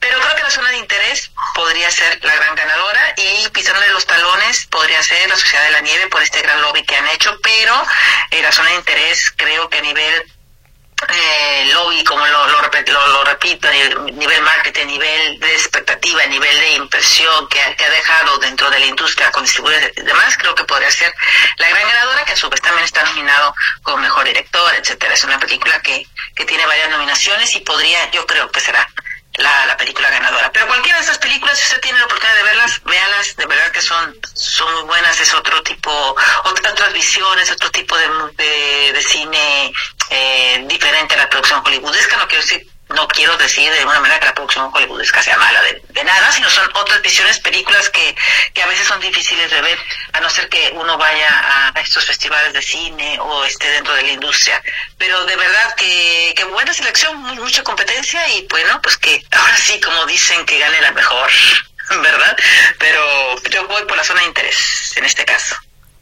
[0.00, 4.06] Pero creo que la zona de interés podría ser la gran ganadora y pisándole los
[4.06, 7.38] talones podría ser la Sociedad de la Nieve por este gran lobby que han hecho,
[7.42, 7.86] pero
[8.30, 10.32] eh, la zona de interés creo que a nivel
[11.08, 13.68] eh, lobby, como lo, lo, lo, lo repito,
[14.12, 18.78] nivel marketing, nivel de expectativa, nivel de impresión que ha, que ha dejado dentro de
[18.78, 21.14] la industria con distribuidores y demás, creo que podría ser
[21.58, 25.14] la gran ganadora, que a su vez también está nominado como mejor director, etcétera.
[25.14, 28.88] Es una película que, que tiene varias nominaciones y podría, yo creo que será
[29.34, 30.50] la, la película ganadora.
[30.50, 33.70] Pero cualquiera de estas películas, si usted tiene la oportunidad de verlas, véalas, de verdad
[33.70, 38.92] que son, son muy buenas, es otro tipo, otras, otras visiones, otro tipo de, de,
[38.94, 39.72] de cine
[40.10, 44.20] eh, diferente a la producción hollywoodesca, no quiero decir no quiero decir de una manera
[44.20, 48.14] que la producción hollywoodesca sea mala de, de, nada, sino son otras visiones, películas que,
[48.54, 49.78] que a veces son difíciles de ver,
[50.12, 51.28] a no ser que uno vaya
[51.74, 54.62] a estos festivales de cine o esté dentro de la industria.
[54.98, 59.80] Pero de verdad que, que buena selección, mucha competencia y bueno, pues que ahora sí,
[59.80, 61.30] como dicen, que gane la mejor,
[61.90, 62.36] ¿verdad?
[62.78, 65.56] Pero yo voy por la zona de interés en este caso.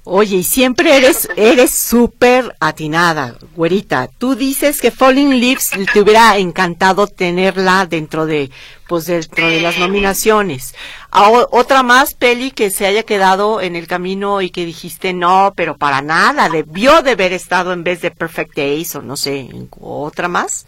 [0.07, 4.11] Oye, y siempre eres eres súper atinada, güerita.
[4.19, 8.51] Tú dices que Falling Leaves te hubiera encantado tenerla dentro de
[8.87, 10.75] pues dentro de las nominaciones.
[11.11, 15.55] A, otra más peli que se haya quedado en el camino y que dijiste no,
[15.57, 19.49] pero para nada, debió de haber estado en vez de Perfect Days o no sé,
[19.81, 20.67] otra más.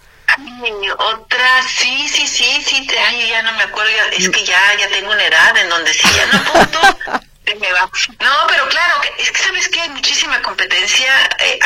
[0.98, 5.12] Otra, sí, sí, sí, sí, ay, ya no me acuerdo, es que ya, ya tengo
[5.12, 7.20] una edad en donde sí, ya no apunto.
[7.54, 7.88] me va.
[8.20, 11.58] No, pero claro, es que sabes que hay muchísima competencia, eh,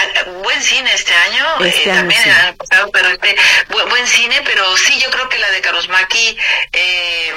[0.43, 2.29] buen cine este año, Este eh, año, también sí.
[2.29, 3.37] el año pasado, pero este,
[3.71, 6.37] buen, buen cine, pero sí, yo creo que la de Karusmaki,
[6.73, 7.33] eh,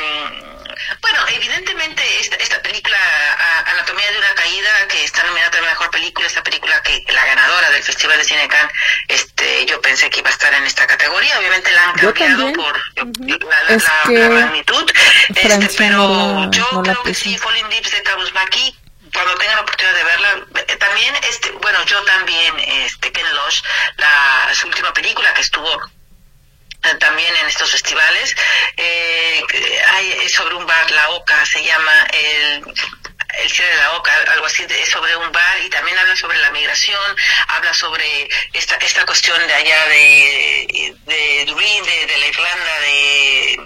[1.02, 5.74] bueno, evidentemente esta, esta película a- Anatomía de una caída, que está nominada también a
[5.74, 8.72] mejor película, esta película que la ganadora del Festival de Cine Cannes,
[9.08, 12.78] este, yo pensé que iba a estar en esta categoría, obviamente la han cambiado por
[12.96, 14.92] la, la- la- la magnitud,
[15.36, 18.78] este, pero yo no creo que sí, Falling Lips de Karusmaki,
[19.14, 20.30] cuando tengan la oportunidad de verla,
[20.68, 20.76] eh,
[21.30, 23.64] este, bueno, yo también, este, Ken Loach,
[23.98, 25.70] la, su última película que estuvo
[26.84, 28.36] eh, también en estos festivales,
[28.78, 29.44] eh,
[29.88, 32.64] hay sobre un bar, La Oca, se llama el
[33.40, 36.38] el cierre de la Oca, algo así, de- sobre un bar y también habla sobre
[36.40, 37.16] la migración,
[37.48, 43.60] habla sobre esta esta cuestión de allá de, de Dublín, de, la Irlanda, de,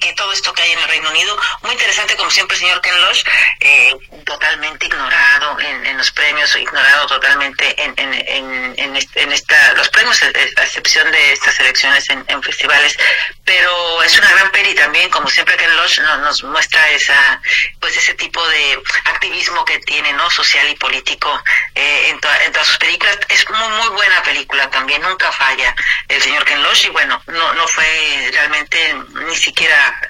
[0.00, 2.80] que, todo esto que hay en el Reino Unido, muy interesante como siempre el señor
[2.80, 3.24] Ken Loach,
[3.60, 8.14] eh, totalmente ignorado en, en los premios, ignorado totalmente en, en,
[8.78, 12.96] en, en, esta, los premios, a a excepción de estas elecciones en, en festivales,
[13.44, 17.40] pero es una gran peli también, como siempre Ken Loach no- nos muestra esa,
[17.80, 20.28] pues ese tipo de activismo que tiene, ¿no?
[20.30, 21.42] Social y político
[21.74, 23.18] eh, en, to- todas sus películas.
[23.28, 25.74] Es muy, muy buena película también, nunca falla
[26.08, 28.94] el señor Ken Loach y bueno, no, no fue realmente
[29.28, 30.00] ni siquiera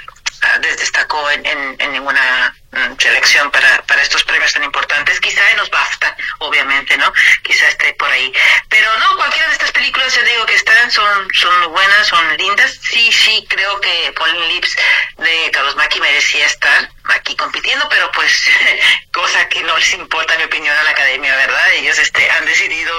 [0.43, 2.55] ah, des- destacó en, en, ninguna
[2.99, 5.21] selección para, para estos premios tan importantes.
[5.21, 7.13] Quizá en los BAFTA, obviamente, ¿no?
[7.43, 8.33] Quizá esté por ahí.
[8.69, 12.79] Pero no, cualquiera de estas películas, ya digo que están, son, son buenas, son lindas.
[12.83, 14.77] Sí, sí, creo que Falling Lips
[15.19, 18.43] de Carlos Maki merecía estar aquí compitiendo, pero pues
[19.13, 21.73] cosa que no les importa mi opinión a la academia, ¿verdad?
[21.75, 22.93] Ellos este han decidido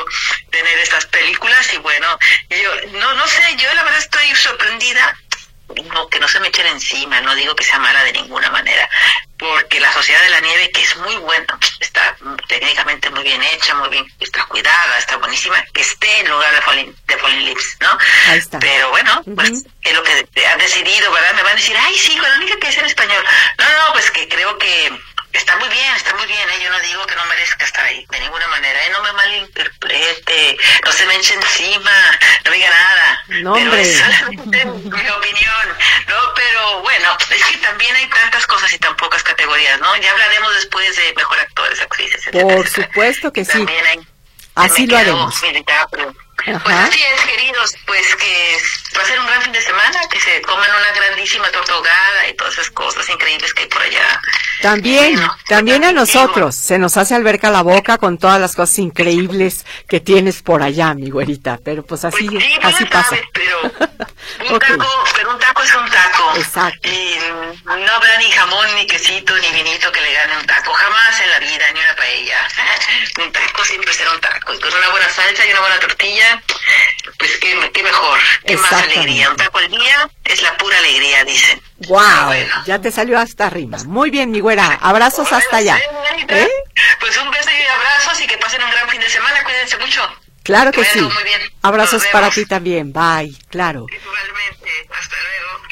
[0.52, 2.08] tener estas películas y bueno,
[2.50, 5.18] yo no no sé, yo la verdad estoy sorprendida
[5.94, 8.90] no, que no se me echen encima, no digo que sea mala de ninguna manera,
[9.80, 12.16] la Sociedad de la Nieve, que es muy buena, está
[12.48, 16.62] técnicamente muy bien hecha, muy bien, está cuidada, está buenísima, que esté en lugar de
[16.62, 17.98] Falling, de Falling Lips, ¿no?
[18.28, 18.60] Ahí está.
[18.60, 21.34] Pero bueno, pues es lo que han decidido, ¿verdad?
[21.36, 23.24] Me van a decir, ay, sí, con la única que es en español.
[23.58, 24.92] No, no, pues que creo que
[25.38, 26.64] está muy bien, está muy bien, ¿eh?
[26.64, 28.90] Yo no digo que no merezca estar ahí, de ninguna manera, ¿eh?
[28.92, 31.92] No me malinterprete, no se me eche encima,
[32.46, 33.24] no diga nada.
[33.28, 33.82] No, pero hombre.
[33.82, 35.68] es solamente mi opinión,
[36.08, 36.34] ¿no?
[36.36, 39.96] Pero bueno, es que también hay tantas cosas y tan pocas categorías, ¿no?
[39.98, 43.66] Ya hablaremos después de mejor actores, actrices, Por supuesto que sí.
[44.56, 45.36] Así lo haremos.
[46.46, 48.58] Pues así es, queridos, pues que
[48.98, 51.92] va a ser un gran fin de semana, que se coman una grandísima torta
[52.30, 54.22] y todas esas cosas increíbles que hay por allá.
[54.62, 59.66] También, también a nosotros se nos hace alberca la boca con todas las cosas increíbles
[59.90, 63.10] que tienes por allá, mi güerita, pero pues así, Pues sí, así no pasa.
[63.10, 63.62] sabes, pero
[64.50, 64.66] un Ok.
[64.68, 66.34] taco, pero un taco es un taco.
[66.38, 66.88] Exacto.
[66.90, 67.18] Y
[67.66, 70.72] no habrá ni jamón, ni quesito, ni vinito que le gane un taco.
[70.74, 72.48] Jamás en la vida, ni una paella.
[73.20, 74.54] Un taco siempre será un taco.
[74.54, 76.37] Y con una buena salsa y una buena tortilla,
[77.18, 79.30] pues qué, qué mejor, qué más alegría.
[79.30, 81.62] Un taco al día es la pura alegría, dicen.
[81.88, 82.54] Wow, Ah, bueno.
[82.66, 83.78] ya te salió hasta rima.
[83.86, 84.78] Muy bien, mi güera.
[84.82, 85.78] Abrazos hasta allá.
[86.28, 86.48] ¿Eh?
[87.00, 89.44] Pues un beso y abrazos y que pasen un gran fin de semana.
[89.44, 90.02] Cuídense mucho.
[90.44, 91.02] Claro que sí.
[91.02, 91.42] muy bien.
[91.62, 92.94] Abrazos para ti también.
[92.94, 93.86] Bye, claro.
[93.92, 94.70] Igualmente.
[94.98, 95.68] Hasta luego.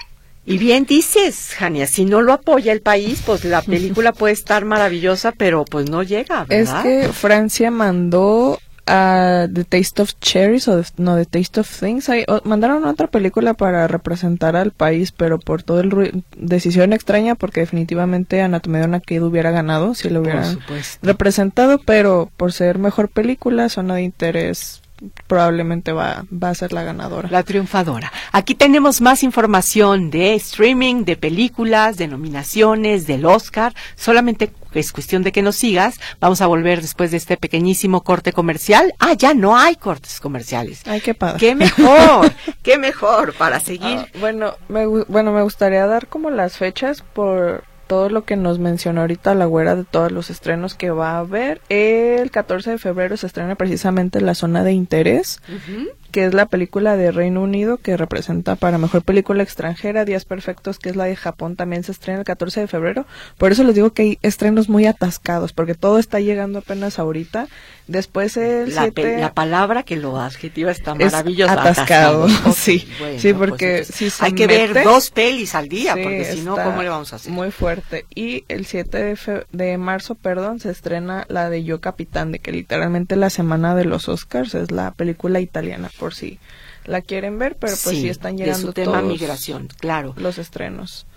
[0.48, 4.64] Y bien dices, Jania, si no lo apoya el país, pues la película puede estar
[4.66, 6.84] maravillosa, pero pues no llega, Es ¿verdad?
[6.84, 12.26] que Francia mandó a The Taste of Cherries o no The Taste of Things Ahí-
[12.28, 17.36] o- mandaron otra película para representar al país pero por todo el rui- decisión extraña
[17.36, 20.60] porque definitivamente Anatomía de una Kid hubiera ganado si lo hubieran
[21.02, 24.82] representado pero por ser mejor película zona de interés
[25.28, 28.12] probablemente va va a ser la ganadora La triunfadora.
[28.32, 33.74] Aquí tenemos más información de streaming, de películas, de nominaciones, del Oscar.
[33.96, 36.00] Solamente es cuestión de que nos sigas.
[36.20, 38.94] Vamos a volver después de este pequeñísimo corte comercial.
[39.00, 40.82] Ah, ya no hay cortes comerciales.
[40.86, 42.32] ay qué padre Qué mejor,
[42.64, 44.00] qué mejor para seguir.
[44.00, 48.58] Ah, bueno, me, bueno, me gustaría dar como las fechas por todo lo que nos
[48.58, 51.62] mencionó ahorita la güera de todos los estrenos que va a haber.
[51.70, 55.90] El 14 de febrero se estrena precisamente La Zona de Interés, Ujú.
[56.16, 60.06] Que es la película de Reino Unido que representa para Mejor Película Extranjera.
[60.06, 63.06] Días Perfectos, que es la de Japón, también se estrena el 14 de febrero.
[63.38, 67.50] Por eso les digo que hay estrenos muy atascados, porque todo está llegando apenas ahorita.
[67.88, 68.92] Después el La, 7...
[69.02, 71.52] pe- la palabra que lo adjetiva está Es maravillosa.
[71.54, 72.88] atascado, Ok, sí.
[72.98, 76.00] bueno, Sí, pues porque entonces si se hay que ver dos pelis al día, Sí,
[76.02, 77.32] porque si no, ¿cómo le vamos a hacer?
[77.34, 78.06] Muy fuerte.
[78.16, 82.40] Y el 7 de, fe- de marzo, perdón, se estrena la de Yo Capitán, de
[82.40, 86.40] que literalmente la semana de los Oscars es la película italiana, por si
[86.86, 90.14] la quieren ver, pero pues sí, están de llegando su tema todos migración, claro.
[90.18, 91.08] los estrenos.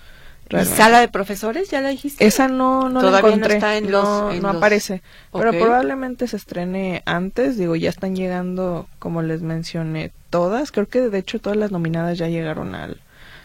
[0.46, 0.78] ¿Y realmente.
[0.78, 2.26] sala de profesores ya la dijiste?
[2.26, 3.90] Esa no, no la Todavía no encontré, está en no,
[4.24, 9.20] los- en no los- aparece, pero probablemente se estrene antes, digo, ya están llegando, como
[9.20, 12.98] les mencioné, todas, creo que de hecho todas las nominadas ya llegaron al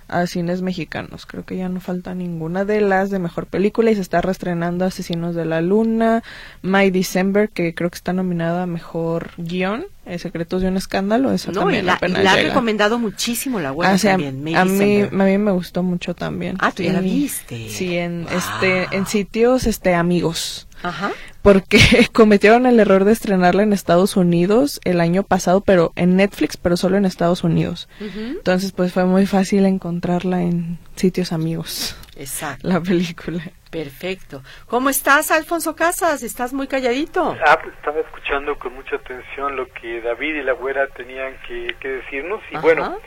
[0.07, 3.95] a cines mexicanos, creo que ya no falta ninguna de las de mejor película y
[3.95, 6.23] se está reestrenando Asesinos de la Luna,
[6.61, 11.31] My December, que creo que está nominada a mejor guion, eh, Secretos de un escándalo,
[11.31, 14.43] eso No, y también la, y la ha recomendado muchísimo la web Ah, también.
[14.43, 16.57] May a, mí, a mí me gustó mucho también.
[16.59, 17.69] Ah, tú ya la viste.
[17.69, 18.33] Sí, en Wow.
[18.37, 21.11] este en sitios este amigos, Ajá.
[21.41, 21.79] porque
[22.13, 26.77] cometieron el error de estrenarla en Estados Unidos el año pasado, pero en Netflix, pero
[26.77, 27.89] solo en Estados Unidos.
[27.99, 32.67] Entonces, pues fue muy fácil encontrarla en sitios amigos, Exacto.
[32.67, 33.43] la película.
[33.71, 34.43] Perfecto.
[34.67, 36.21] ¿Cómo estás, Alfonso Casas?
[36.21, 37.35] Estás muy calladito.
[37.43, 41.75] Ah, pues estaba escuchando con mucha atención lo que David y la güera tenían que,
[41.79, 42.61] que decirnos y Ajá.
[42.61, 42.97] bueno,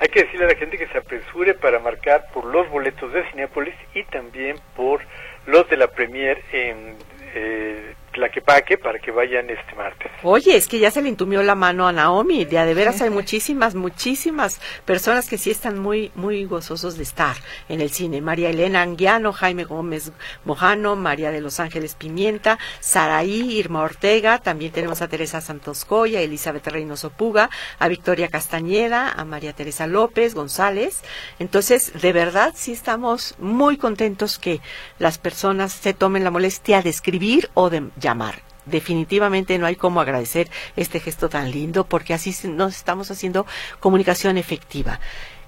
[0.00, 3.22] hay que decirle a la gente que se apresure para marcar por los boletos de
[3.30, 5.00] Cinépolis y también por
[5.46, 6.96] los de la Premier en
[7.36, 10.10] eh, Tlaquepaque para que vayan este martes.
[10.22, 12.46] Oye, es que ya se le entumió la mano a Naomi.
[12.46, 17.02] De, a de veras hay muchísimas, muchísimas personas que sí están muy, muy gozosos de
[17.02, 17.36] estar
[17.68, 18.22] en el cine.
[18.22, 20.12] María Elena Anguiano, Jaime Gómez
[20.44, 26.66] Mojano, María de los Ángeles Pimienta, Saraí, Irma Ortega, también tenemos a Teresa Santoscoya, Elizabeth
[26.68, 31.02] Reynoso Puga, a Victoria Castañeda, a María Teresa López González.
[31.38, 34.60] Entonces, de verdad, sí estamos muy contentos que
[34.98, 38.36] las personas se tomen la molestia de escribir o de llamar
[38.66, 43.46] definitivamente no hay como agradecer este gesto tan lindo porque así se- nos estamos haciendo
[43.78, 44.98] comunicación efectiva.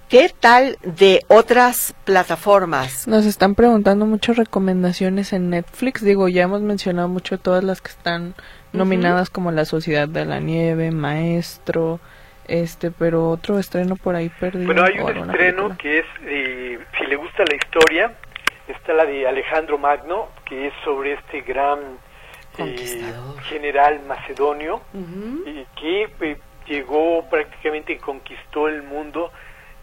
[0.09, 3.09] ¿Qué tal de otras plataformas?
[3.09, 6.03] Nos están preguntando muchas recomendaciones en Netflix.
[6.03, 8.35] Digo, ya hemos mencionado mucho todas las que están
[8.73, 11.99] nominadas como La Sociedad de la Nieve, Maestro,
[12.47, 14.67] este, pero otro estreno por ahí perdido.
[14.67, 15.33] Bueno, hay un estreno
[15.69, 15.77] película.
[15.77, 18.13] que es, eh, si le gusta la historia,
[18.69, 21.79] está la de Alejandro Magno, que es sobre este gran
[22.59, 23.41] eh, Conquistador.
[23.43, 24.81] general macedonio,
[25.47, 26.37] y que eh,
[26.67, 29.31] llegó prácticamente y conquistó el mundo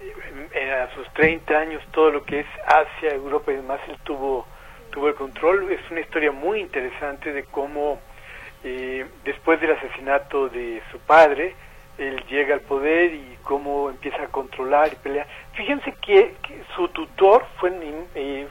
[0.01, 0.13] eh,
[0.53, 4.45] en- a sus 30 años, todo lo que es Asia, Europa y demás, él tuvo,
[4.91, 5.71] tuvo el control.
[5.71, 7.99] Es una historia muy interesante de cómo
[8.63, 11.55] eh, después del asesinato de su padre,
[11.97, 15.28] él llega al poder y cómo empieza a controlar y pelear.
[15.53, 17.71] Fíjense que, que su tutor fue
[18.15, 18.47] eh,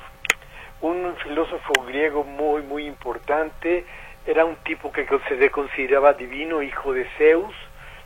[0.80, 3.84] un filósofo griego muy, muy importante,
[4.26, 7.54] era un tipo que se le consideraba divino, hijo de Zeus,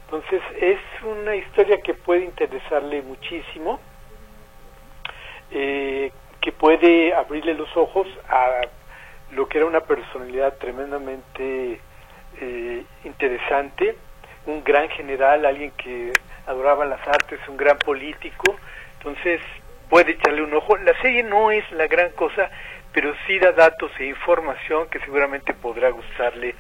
[0.05, 3.79] Entonces es una historia que puede interesarle muchísimo,
[5.51, 6.11] eh,
[6.41, 8.63] que puede abrirle los ojos a
[9.33, 11.81] lo que era una personalidad tremendamente
[12.41, 13.97] eh, interesante,
[14.47, 16.13] un gran general, alguien que
[16.47, 18.57] adoraba las artes, un gran político,
[18.99, 19.41] entonces
[19.89, 20.77] puede echarle un ojo.
[20.79, 22.51] La serie no es la gran cosa,
[22.99, 26.57] pero sí da datos e información que seguramente podrá gustarle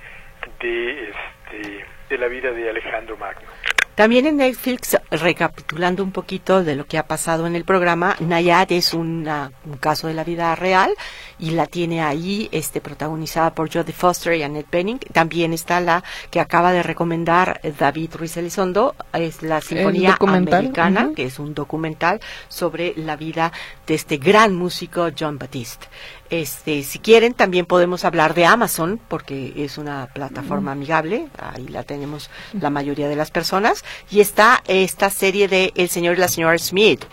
[0.61, 3.49] de, este, de la vida de Alejandro Magno.
[3.97, 8.71] También en Netflix, recapitulando un poquito de lo que ha pasado en el programa, Nayad
[8.71, 10.95] es una, un caso de la vida real
[11.41, 15.01] y la tiene ahí este, protagonizada por Jodie Foster y Annette Bening.
[15.13, 21.25] También está la que acaba de recomendar David Ruiz Elizondo, es la Sinfonía Americana, que
[21.25, 23.51] es un documental sobre la vida
[23.85, 25.89] de este gran músico John Batiste.
[26.31, 31.85] Este, si quieren, también podemos hablar de Amazon, porque es una plataforma amigable, ahí la
[31.85, 36.29] tenemos la mayoría de las personas, y está esta serie de El señor y la
[36.29, 37.05] señora Smith.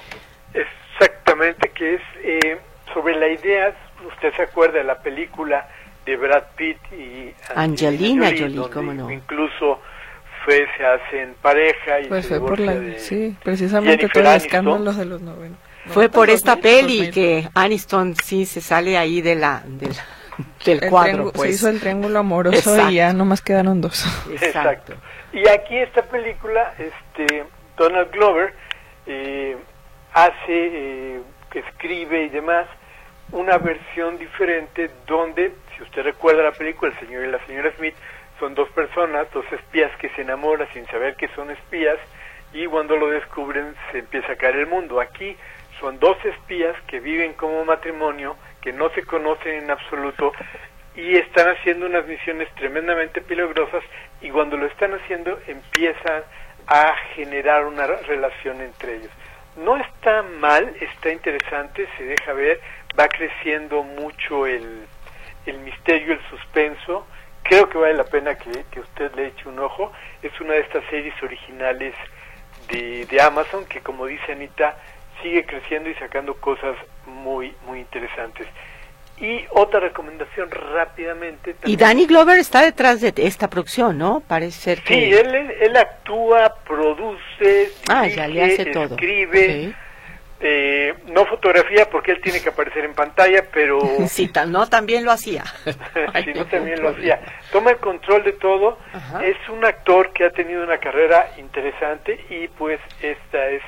[0.53, 2.57] Exactamente, que es eh,
[2.93, 3.75] sobre la idea,
[4.07, 5.69] usted se acuerda de la película
[6.05, 9.09] de Brad Pitt y Angelina, Jolie, cómo no.
[9.09, 9.79] Incluso
[10.43, 15.05] fue, se hacen pareja y pues fue por la, sí, precisamente por los escándalos de
[15.05, 15.57] los 90.
[15.87, 19.63] Fue por esta peli que Aniston sí se sale ahí de la,
[20.65, 21.31] del cuadro.
[21.31, 21.41] Pues.
[21.41, 24.05] Se hizo el triángulo amoroso y ya nomás quedaron dos.
[24.41, 24.93] Exacto.
[25.31, 27.45] Y aquí esta película, este
[27.77, 28.53] Donald Glover
[29.05, 29.57] eh,
[30.13, 31.21] hace, eh,
[31.53, 32.67] escribe y demás
[33.31, 37.95] una versión diferente donde, si usted recuerda la película, el señor y la señora Smith
[38.39, 41.97] son dos personas, dos espías que se enamoran sin saber que son espías
[42.53, 45.01] y cuando lo descubren se empieza a caer el mundo.
[45.01, 45.35] Aquí
[45.79, 50.31] son dos espías que viven como matrimonio, que no se conocen en absoluto
[50.95, 53.83] y están haciendo unas misiones tremendamente peligrosas
[54.21, 56.23] y cuando lo están haciendo empiezan
[56.67, 59.11] a generar una relación entre ellos.
[59.57, 62.59] No está mal, está interesante, se deja ver,
[62.99, 64.85] va creciendo mucho el,
[65.45, 67.07] el misterio, el suspenso.
[67.43, 69.91] Creo que vale la pena que, que usted le eche un ojo.
[70.21, 71.93] Es una de estas series originales
[72.69, 74.77] de, de Amazon que, como dice Anita,
[75.21, 78.47] sigue creciendo y sacando cosas muy, muy interesantes.
[79.17, 81.55] Y otra recomendación rápidamente.
[81.63, 84.21] Y Danny Glover está detrás de esta producción, ¿no?
[84.27, 84.93] Parece ser que...
[84.93, 89.73] Sí, él, él actúa, produce, ah, ya le hace escribe.
[90.41, 93.79] Eh, no fotografía porque él tiene que aparecer en pantalla, pero...
[94.09, 95.45] sí, no, también lo hacía.
[95.63, 97.21] sí, no, también lo hacía.
[97.53, 98.77] Toma el control de todo.
[99.23, 103.61] Es un actor que ha tenido una carrera interesante y pues esta es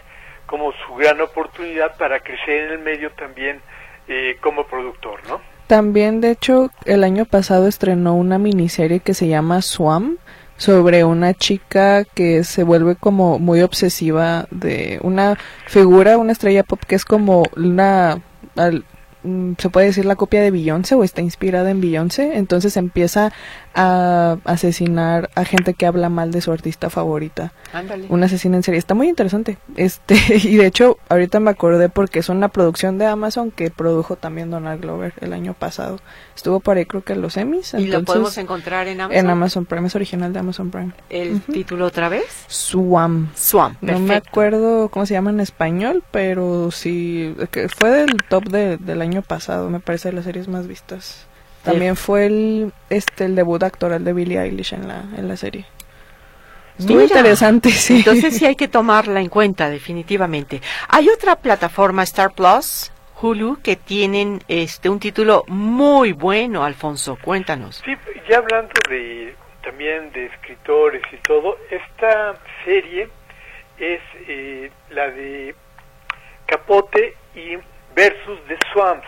[0.47, 3.61] como su gran oportunidad para crecer en el medio también
[4.07, 5.39] eh, como productor, ¿no?
[5.67, 10.17] También, de hecho, el año pasado estrenó una miniserie que se llama Swam
[10.55, 15.37] sobre una chica que se vuelve como muy obsesiva de una
[15.67, 18.21] figura, una estrella pop que es como una
[18.55, 18.77] mm,
[19.57, 23.33] se puede decir la copia de Beyoncé o está inspirada en Beyoncé, entonces empieza
[23.75, 27.53] a asesinar a gente que habla mal de su artista favorita.
[27.73, 28.07] Ándale.
[28.09, 28.79] Un asesino en serie.
[28.79, 29.57] Está muy interesante.
[29.75, 34.15] Este, y de hecho, ahorita me acordé porque es una producción de Amazon que produjo
[34.15, 35.99] también Donald Glover el año pasado.
[36.35, 37.73] Estuvo por ahí creo que los Emmys.
[37.75, 39.25] ¿Y lo podemos encontrar en Amazon?
[39.25, 40.91] En Amazon Prime, es original de Amazon Prime.
[41.09, 42.45] ¿El título otra vez?
[42.47, 43.29] Swam.
[43.35, 48.45] Swam, No me acuerdo cómo se llama en español, pero sí, que fue del top
[48.45, 51.27] de, del año pasado, me parece de las series más vistas.
[51.63, 55.65] También fue el este el debut actoral de Billie Eilish en la en la serie.
[56.79, 57.97] Muy interesante, sí.
[57.97, 60.61] Entonces sí hay que tomarla en cuenta definitivamente.
[60.89, 62.91] Hay otra plataforma Star Plus,
[63.21, 67.81] Hulu, que tienen este un título muy bueno, Alfonso, cuéntanos.
[67.83, 67.95] Sí,
[68.29, 73.09] ya hablando de también de escritores y todo, esta serie
[73.79, 75.55] es eh, la de
[76.45, 77.57] Capote y
[77.97, 79.07] versus The Swamps.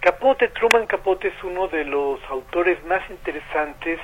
[0.00, 3.98] Capote, Truman Capote es uno de los autores más interesantes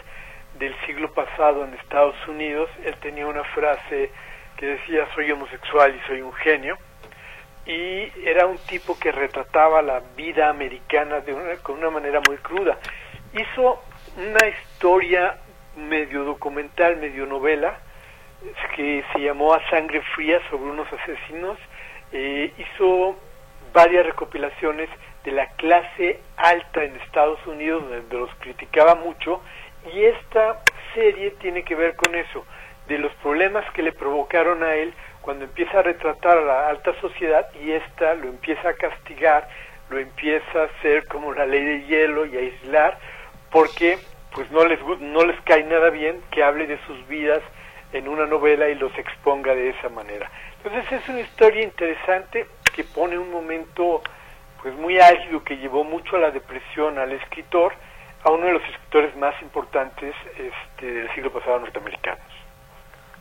[0.59, 2.69] del siglo pasado en Estados Unidos.
[2.85, 4.11] Él tenía una frase
[4.57, 6.77] que decía soy homosexual y soy un genio.
[7.65, 12.37] Y era un tipo que retrataba la vida americana de una, con una manera muy
[12.39, 12.77] cruda.
[13.33, 13.85] Hizo
[14.17, 15.39] una historia
[15.77, 17.79] medio documental, medio novela,
[18.75, 21.57] que se llamó A Sangre Fría sobre unos asesinos.
[22.11, 23.17] Eh, hizo
[23.75, 24.89] varias recopilaciones
[25.25, 29.43] de la clase alta en Estados Unidos, donde los criticaba mucho,
[29.93, 30.63] y esta
[30.95, 32.47] serie tiene que ver con eso,
[32.87, 36.95] de los problemas que le provocaron a él cuando empieza a retratar a la alta
[37.01, 39.49] sociedad y esta lo empieza a castigar,
[39.91, 42.99] lo empieza a hacer como la ley de hielo y a aislar,
[43.51, 43.99] porque
[44.35, 47.41] pues no les no les cae nada bien que hable de sus vidas
[47.93, 50.31] en una novela y los exponga de esa manera.
[50.63, 54.03] Entonces es una historia interesante que pone un momento
[54.63, 57.75] pues muy álgido que llevó mucho a la depresión al escritor,
[58.23, 62.25] a uno de los escritores más importantes este, del siglo pasado norteamericanos.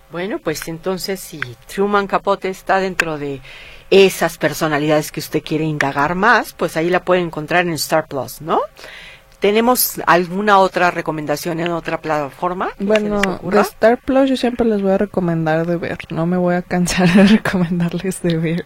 [0.09, 3.41] Bueno, pues entonces si Truman Capote está dentro de
[3.89, 8.41] esas personalidades que usted quiere indagar más, pues ahí la puede encontrar en Star Plus,
[8.41, 8.61] ¿no?
[9.39, 12.69] ¿Tenemos alguna otra recomendación en otra plataforma?
[12.79, 15.97] Bueno, de Star Plus yo siempre les voy a recomendar de ver.
[16.11, 18.65] No me voy a cansar de recomendarles de ver.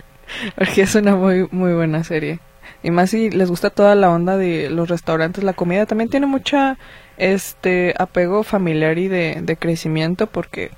[0.55, 2.39] Porque es una muy, muy buena serie.
[2.83, 5.85] Y más si les gusta toda la onda de los restaurantes, la comida.
[5.85, 6.77] También tiene mucha
[7.17, 10.71] este apego familiar y de, de crecimiento porque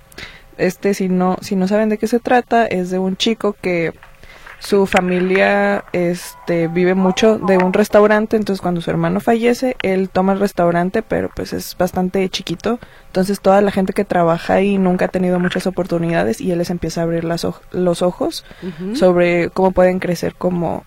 [0.57, 3.93] este si no si no saben de qué se trata es de un chico que
[4.59, 10.33] su familia este vive mucho de un restaurante, entonces cuando su hermano fallece, él toma
[10.33, 15.05] el restaurante, pero pues es bastante chiquito, entonces toda la gente que trabaja ahí nunca
[15.05, 18.45] ha tenido muchas oportunidades y él les empieza a abrir las los ojos
[18.93, 20.83] sobre cómo pueden crecer como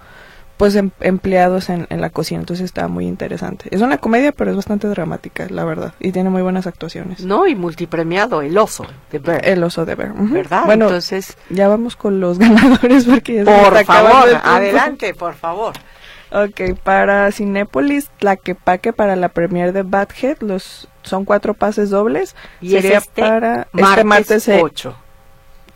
[0.62, 3.64] pues em, empleados en, la cocina, entonces está muy interesante.
[3.72, 7.24] Es una comedia, pero es bastante dramática, la verdad, y tiene muy buenas actuaciones.
[7.24, 9.44] No, y multipremiado, El Oso de Bear.
[9.44, 10.12] El Oso de Bear.
[10.14, 10.66] ¿Verdad?
[10.66, 15.74] Bueno, entonces ya vamos con los ganadores porque Por favor, adelante, por favor.
[16.30, 21.90] Ok, para Cinépolis, la que paque para la premiere de Badhead, los son cuatro pases
[21.90, 22.36] dobles.
[22.60, 24.96] Y sería este para este martes 8.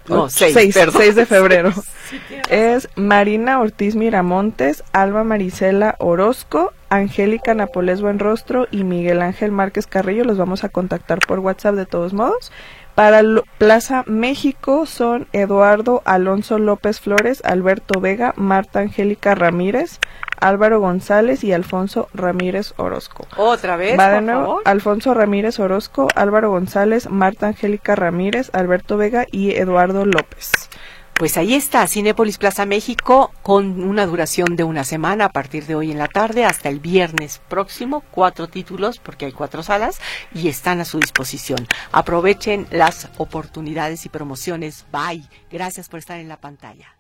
[0.09, 1.73] No, 6, 6, de febrero.
[2.51, 10.25] es Marina Ortiz Miramontes, Alba Marisela Orozco, Angélica Napoles Buenrostro y Miguel Ángel Márquez Carrillo.
[10.25, 12.53] Los vamos a contactar por WhatsApp de todos modos.
[12.97, 13.23] Para
[13.59, 20.01] Plaza México son Eduardo Alonso López Flores, Alberto Vega, Marta Angélica Ramírez,
[20.41, 23.27] Álvaro González y Alfonso Ramírez Orozco.
[23.37, 23.99] Otra vez.
[23.99, 24.63] Va de nuevo.
[24.65, 30.71] Alfonso Ramírez Orozco, Álvaro González, Marta Angélica Ramírez, Alberto Vega y Eduardo López.
[31.19, 35.75] Pues ahí está, Cinépolis Plaza México, con una duración de una semana a partir de
[35.75, 39.99] hoy en la tarde hasta el viernes próximo, cuatro títulos, porque hay cuatro salas,
[40.35, 41.67] y están a su disposición.
[41.91, 44.85] Aprovechen las oportunidades y promociones.
[44.93, 45.25] Bye.
[45.51, 46.96] Gracias por estar en la pantalla.